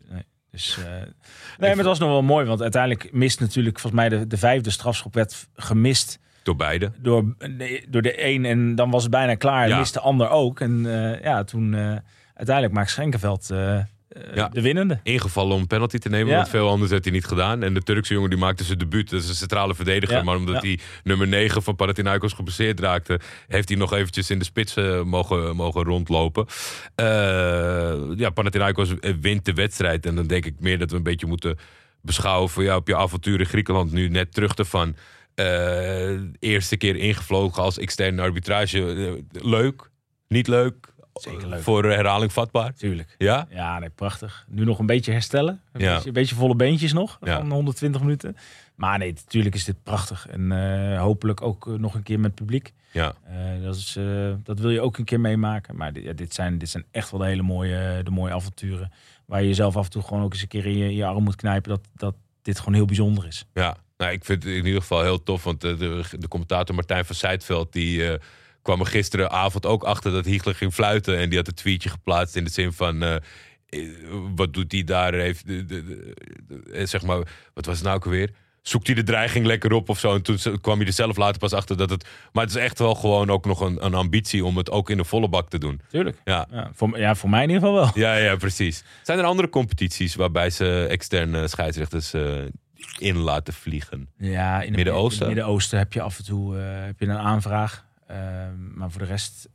[0.50, 1.02] Dus, eh, nee,
[1.58, 2.46] maar het was nog wel mooi.
[2.46, 6.92] Want uiteindelijk mist natuurlijk volgens mij de, de vijfde strafschop werd gemist Door beide.
[6.98, 8.44] door, nee, door de een.
[8.44, 9.62] En dan was het bijna klaar.
[9.62, 9.78] En Ja.
[9.78, 10.60] mist de ander ook.
[10.60, 10.82] En
[11.22, 11.74] ja, toen
[12.34, 13.50] uiteindelijk maakt Schenkenveld
[14.34, 14.48] Ja.
[14.48, 15.00] de winnende.
[15.02, 16.36] Ingevallen om een penalty te nemen, Ja.
[16.36, 17.62] want veel anders had hij niet gedaan.
[17.62, 19.10] En de Turkse jongen die maakte zijn debuut.
[19.10, 20.16] Dat is een centrale verdediger.
[20.16, 20.22] Ja.
[20.22, 23.20] Maar omdat hij nummer 9 van Panathinaikos geblesseerd raakte...
[23.48, 26.46] heeft hij nog eventjes in de spits eh, mogen, mogen rondlopen.
[26.94, 27.06] Eh,
[28.16, 28.90] ja, Panathinaikos
[29.20, 30.06] wint de wedstrijd.
[30.06, 31.58] En dan denk ik meer dat we een beetje moeten
[32.02, 34.96] beschouwen voor jou op je avontuur in Griekenland nu net terug ervan.
[35.34, 39.20] eh eerste keer ingevlogen als externe arbitrage.
[39.32, 39.90] leuk,
[40.28, 40.74] niet leuk,
[41.22, 41.62] Zeker leuk.
[41.62, 42.74] voor herhaling vatbaar.
[42.74, 43.14] Tuurlijk.
[43.18, 43.46] Ja?
[43.50, 44.46] Ja, nee, prachtig.
[44.48, 45.60] Nu nog een beetje herstellen.
[45.72, 45.92] Een, Ja.
[45.94, 47.36] beetje, een beetje volle beentjes nog Ja.
[47.38, 48.36] van 120 minuten.
[48.74, 50.26] Maar nee, natuurlijk is dit prachtig.
[50.28, 52.72] En eh, hopelijk ook eh, nog een keer met publiek.
[52.92, 53.14] Ja.
[53.24, 55.76] Eh, dat, is, eh, dat wil je ook een keer meemaken.
[55.76, 58.92] Maar dit, zijn, dit zijn echt wel de hele mooie, de mooie avonturen.
[59.26, 61.04] Waar je jezelf af en toe gewoon ook eens een keer in je, in je
[61.06, 61.70] arm moet knijpen.
[61.70, 63.44] Dat, dat dit gewoon heel bijzonder is.
[63.54, 65.44] Ja, nou, ik vind het in ieder geval heel tof.
[65.44, 67.72] Want eh, de, de commentator Martijn van Zijtveld...
[67.72, 68.20] die eh,
[68.66, 71.18] kwam er gisteravond ook achter dat Hiegler ging fluiten.
[71.18, 73.02] En die had een tweetje geplaatst in de zin van...
[73.02, 73.20] eh, eh,
[74.34, 75.14] wat doet hij daar?
[75.14, 76.14] Heeft, de, de, de-
[76.48, 77.18] de- eh, zeg maar,
[77.54, 78.30] wat was het nou ook alweer?
[78.62, 80.14] Zoekt hij de dreiging lekker op of zo?
[80.14, 82.06] En toen kwam hij er zelf later pas achter dat het...
[82.32, 84.44] Maar het is echt wel gewoon ook nog een, een ambitie...
[84.44, 85.80] om het ook in de volle bak te doen.
[85.90, 86.20] Tuurlijk.
[86.24, 86.46] Ja.
[86.50, 87.90] Ja, voor, ja, voor mij in ieder geval wel.
[87.94, 88.84] Ja, ja, precies.
[89.02, 92.12] Zijn er andere competities waarbij ze externe scheidsrechters
[92.98, 94.08] in laten vliegen?
[94.18, 95.20] Ja, in het Midden-Oosten?
[95.20, 97.85] in het Midden-Oosten heb je af en toe heb je een aanvraag.
[98.06, 99.48] Ehm, maar voor de rest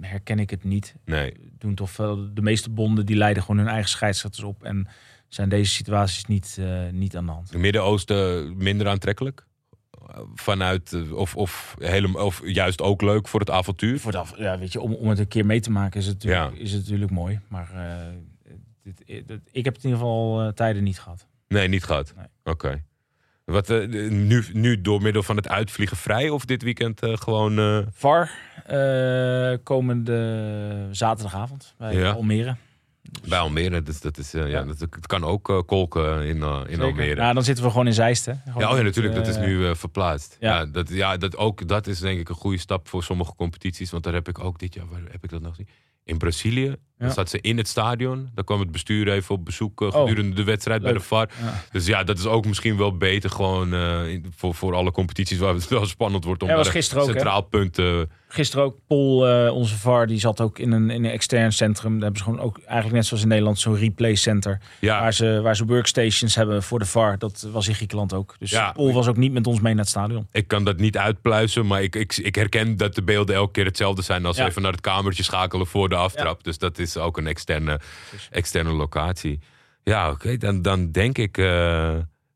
[0.00, 0.94] herken ik het niet.
[1.04, 1.34] Nee.
[1.58, 4.64] Doen toch wel, de meeste bonden die leiden gewoon hun eigen scheidsrechters op.
[4.64, 4.88] En
[5.28, 7.50] zijn deze situaties niet, eh, niet aan de hand.
[7.50, 9.46] Het Midden-Oosten minder aantrekkelijk?
[10.34, 14.00] Vanuit, eh, of, of, helemaal, of juist ook leuk voor het avontuur?
[14.00, 16.14] Voor dat, ja, weet je, om, om het een keer mee te maken is het
[16.14, 16.62] natuurlijk, Ja.
[16.62, 17.40] is het natuurlijk mooi.
[17.48, 18.06] Maar eh,
[18.82, 21.26] dit, dit- ik heb het in ieder geval tijden niet gehad.
[21.48, 22.12] Nee, niet gehad.
[22.16, 22.26] Nee.
[22.44, 22.82] Oké.
[23.44, 27.58] Wat, eh, nu, nu door middel van het uitvliegen vrij of dit weekend eh, gewoon...
[27.58, 28.30] eh, VAR
[29.62, 32.10] komende zaterdagavond bij Ja.
[32.10, 32.56] Almere.
[33.28, 34.44] bij Almere, dat, dat, is, ja.
[34.44, 34.62] Ja.
[34.64, 36.82] dat, het kan ook kolken in, in Zeker.
[36.84, 37.14] Almere.
[37.14, 38.32] Nou, dan zitten we gewoon in Zeist, hè?
[38.44, 39.14] Gewoon Ja, oh ja, natuurlijk.
[39.14, 40.36] Dat is nu verplaatst.
[40.40, 40.58] Ja.
[40.58, 40.66] ja.
[40.66, 43.90] dat, ja dat, ook, dat is denk ik een goede stap voor sommige competities.
[43.90, 45.68] Want daar heb ik ook dit jaar, waar heb ik dat nog gezien?
[46.04, 46.76] In Brazilië.
[46.98, 48.28] Dan zat ze in het stadion.
[48.34, 51.00] Daar kwam het bestuur even op bezoek eh, Oh, gedurende de wedstrijd bij de.
[51.00, 51.30] VAR.
[51.42, 51.62] Ja.
[51.72, 55.54] Dus ja, dat is ook misschien wel beter gewoon eh, voor, voor alle competities waar
[55.54, 57.78] het wel spannend wordt om Ja, was een gisteren ook, centraal punt.
[58.34, 61.92] Gisteren ook, Paul, eh, onze VAR, die zat ook in een, in een extern centrum.
[61.92, 64.60] Daar hebben ze gewoon ook eigenlijk net zoals in Nederland zo'n replay center.
[64.80, 67.18] Ja, Waar, ze, waar ze workstations hebben voor de VAR.
[67.18, 68.36] Dat was in Griekenland ook.
[68.38, 68.72] Dus Ja.
[68.72, 70.26] Paul was ook niet met ons mee naar het stadion.
[70.32, 73.64] ik kan dat niet uitpluizen, maar ik, ik, ik herken dat de beelden elke keer
[73.64, 74.46] hetzelfde zijn als Ja.
[74.46, 76.44] even naar het kamertje schakelen voor de aftrap.
[76.44, 77.80] Dus dat is ook een externe,
[78.30, 79.38] externe locatie.
[79.84, 81.92] Ja, oké, dan, dan denk ik eh,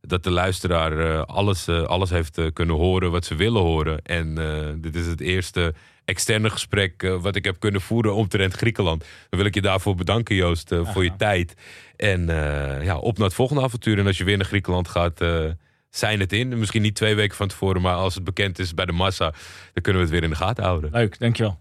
[0.09, 4.03] dat de luisteraar eh, alles, eh, alles heeft eh, kunnen horen wat ze willen horen.
[4.03, 5.75] En eh, dit is het eerste
[6.09, 9.01] externe gesprek wat ik heb kunnen voeren omtrent Griekenland.
[9.01, 11.55] Dan wil ik je daarvoor bedanken, Joost, eh, voor je tijd.
[11.97, 13.99] En eh, ja, op naar het volgende avontuur.
[13.99, 15.45] En als je weer naar Griekenland gaat, eh,
[15.91, 16.59] zijn het in.
[16.59, 19.31] Misschien niet twee weken van tevoren, maar als het bekend is bij de massa,
[19.73, 20.91] dan kunnen we het weer in de gaten houden.
[20.93, 21.61] Leuk, dankjewel.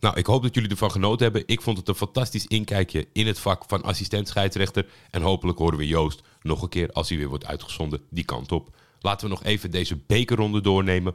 [0.00, 1.42] Nou, ik hoop dat jullie ervan genoten hebben.
[1.46, 4.86] Ik vond het een fantastisch inkijkje in het vak van assistent scheidsrechter.
[5.10, 8.52] En hopelijk horen we Joost nog een keer als hij weer wordt uitgezonden die kant
[8.52, 8.76] op.
[9.00, 11.14] Laten we nog even deze bekerronde doornemen.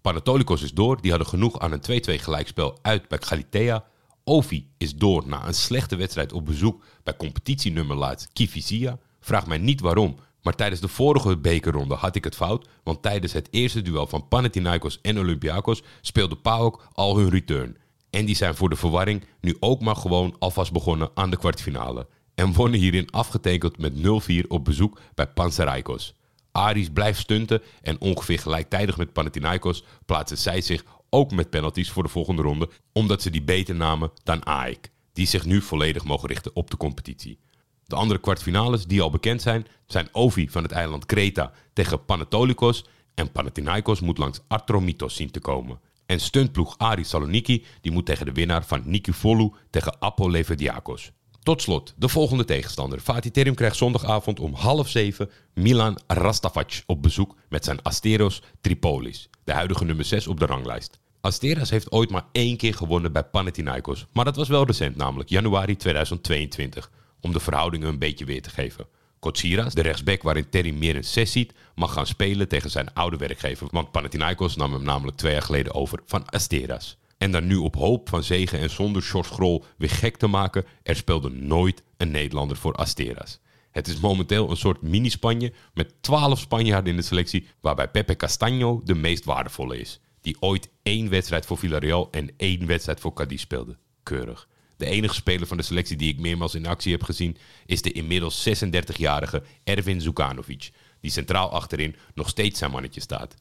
[0.00, 1.00] Panatolikos is door.
[1.00, 3.84] Die hadden genoeg aan een 2-2 gelijkspel uit bij Galitea.
[4.24, 8.98] Ovi is door na een slechte wedstrijd op bezoek bij competitienummer laatst Kifisia.
[9.20, 12.68] Vraag mij niet waarom, maar tijdens de vorige bekerronde had ik het fout.
[12.82, 17.76] Want tijdens het eerste duel van Panathinaikos en Olympiakos speelde PAOK al hun return.
[18.10, 22.06] En die zijn voor de verwarring nu ook maar gewoon alvast begonnen aan de kwartfinale.
[22.38, 26.14] En wonnen hierin afgetekend met 0-4 op bezoek bij Panzeraikos.
[26.52, 32.02] Aris blijft stunten en ongeveer gelijktijdig met Panathinaikos plaatsen zij zich ook met penalties voor
[32.02, 36.28] de volgende ronde, omdat ze die beter namen dan AEK, die zich nu volledig mogen
[36.28, 37.38] richten op de competitie.
[37.84, 42.84] De andere kwartfinales die al bekend zijn, zijn Ovi van het eiland Kreta tegen Panatolikos
[43.14, 45.80] en Panathinaikos moet langs Artromitos zien te komen.
[46.06, 51.12] En stuntploeg Aris Saloniki die moet tegen de winnaar van Nikifolou tegen Apo Levediakos.
[51.48, 53.00] Tot slot, de volgende tegenstander.
[53.00, 59.30] Fatih Terim krijgt zondagavond om half zeven Milan Rastavac op bezoek met zijn Asteros Tripolis,
[59.44, 60.98] de huidige nummer 6 op de ranglijst.
[61.20, 65.28] Asteras heeft ooit maar één keer gewonnen bij Panathinaikos, maar dat was wel recent, namelijk
[65.28, 66.90] januari 2022,
[67.20, 68.86] om de verhoudingen een beetje weer te geven.
[69.18, 73.16] Kotsiras, de rechtsback waarin Terry meer een 6 ziet, mag gaan spelen tegen zijn oude
[73.16, 76.98] werkgever, want Panathinaikos nam hem namelijk twee jaar geleden over van Asteras.
[77.18, 80.64] En dan nu op hoop van zegen en zonder Sjors Grol weer gek te maken,
[80.82, 83.40] er speelde nooit een Nederlander voor Asteras.
[83.70, 88.84] Het is momenteel een soort mini-Spanje met 12 Spanjaarden in de selectie, waarbij Pepe Castaño
[88.84, 90.00] de meest waardevolle is.
[90.20, 93.76] Die ooit één wedstrijd voor Villarreal en één wedstrijd voor Cadiz speelde.
[94.02, 94.48] Keurig.
[94.76, 97.92] De enige speler van de selectie die ik meermaals in actie heb gezien is de
[97.92, 103.34] inmiddels 36-jarige Ervin Zukanovic, die centraal achterin nog steeds zijn mannetje staat.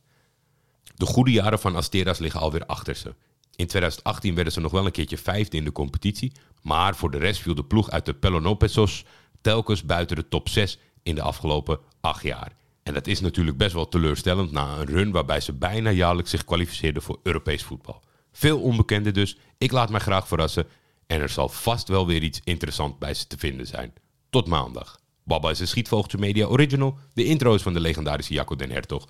[0.96, 3.16] De goede jaren van Asteras liggen alweer achter ze.
[3.58, 6.32] In 2018 werden ze nog wel een keertje vijfde in de competitie,
[6.62, 9.06] maar voor de rest viel de ploeg uit de Pelonopesos
[9.42, 12.56] telkens buiten de top 6 in de afgelopen acht jaar.
[12.84, 16.44] En dat is natuurlijk best wel teleurstellend na een run waarbij ze bijna jaarlijks zich
[16.44, 18.04] kwalificeerden voor Europees voetbal.
[18.32, 19.38] Veel onbekenden dus.
[19.58, 20.68] Ik laat mij graag verrassen.
[21.08, 23.94] En er zal vast wel weer iets interessants bij ze te vinden zijn.
[24.30, 25.00] Tot maandag.
[25.24, 26.98] Baba is een Schietvogeltje Media Original.
[27.14, 29.08] De intro is van de legendarische Jacco den Hertog.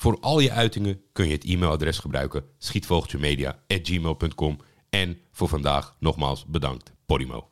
[0.00, 4.58] Voor al je uitingen kun je het e-mailadres gebruiken: schietvogeltjemedia.gmail.com.
[4.90, 7.49] En voor vandaag nogmaals bedankt, Podimo.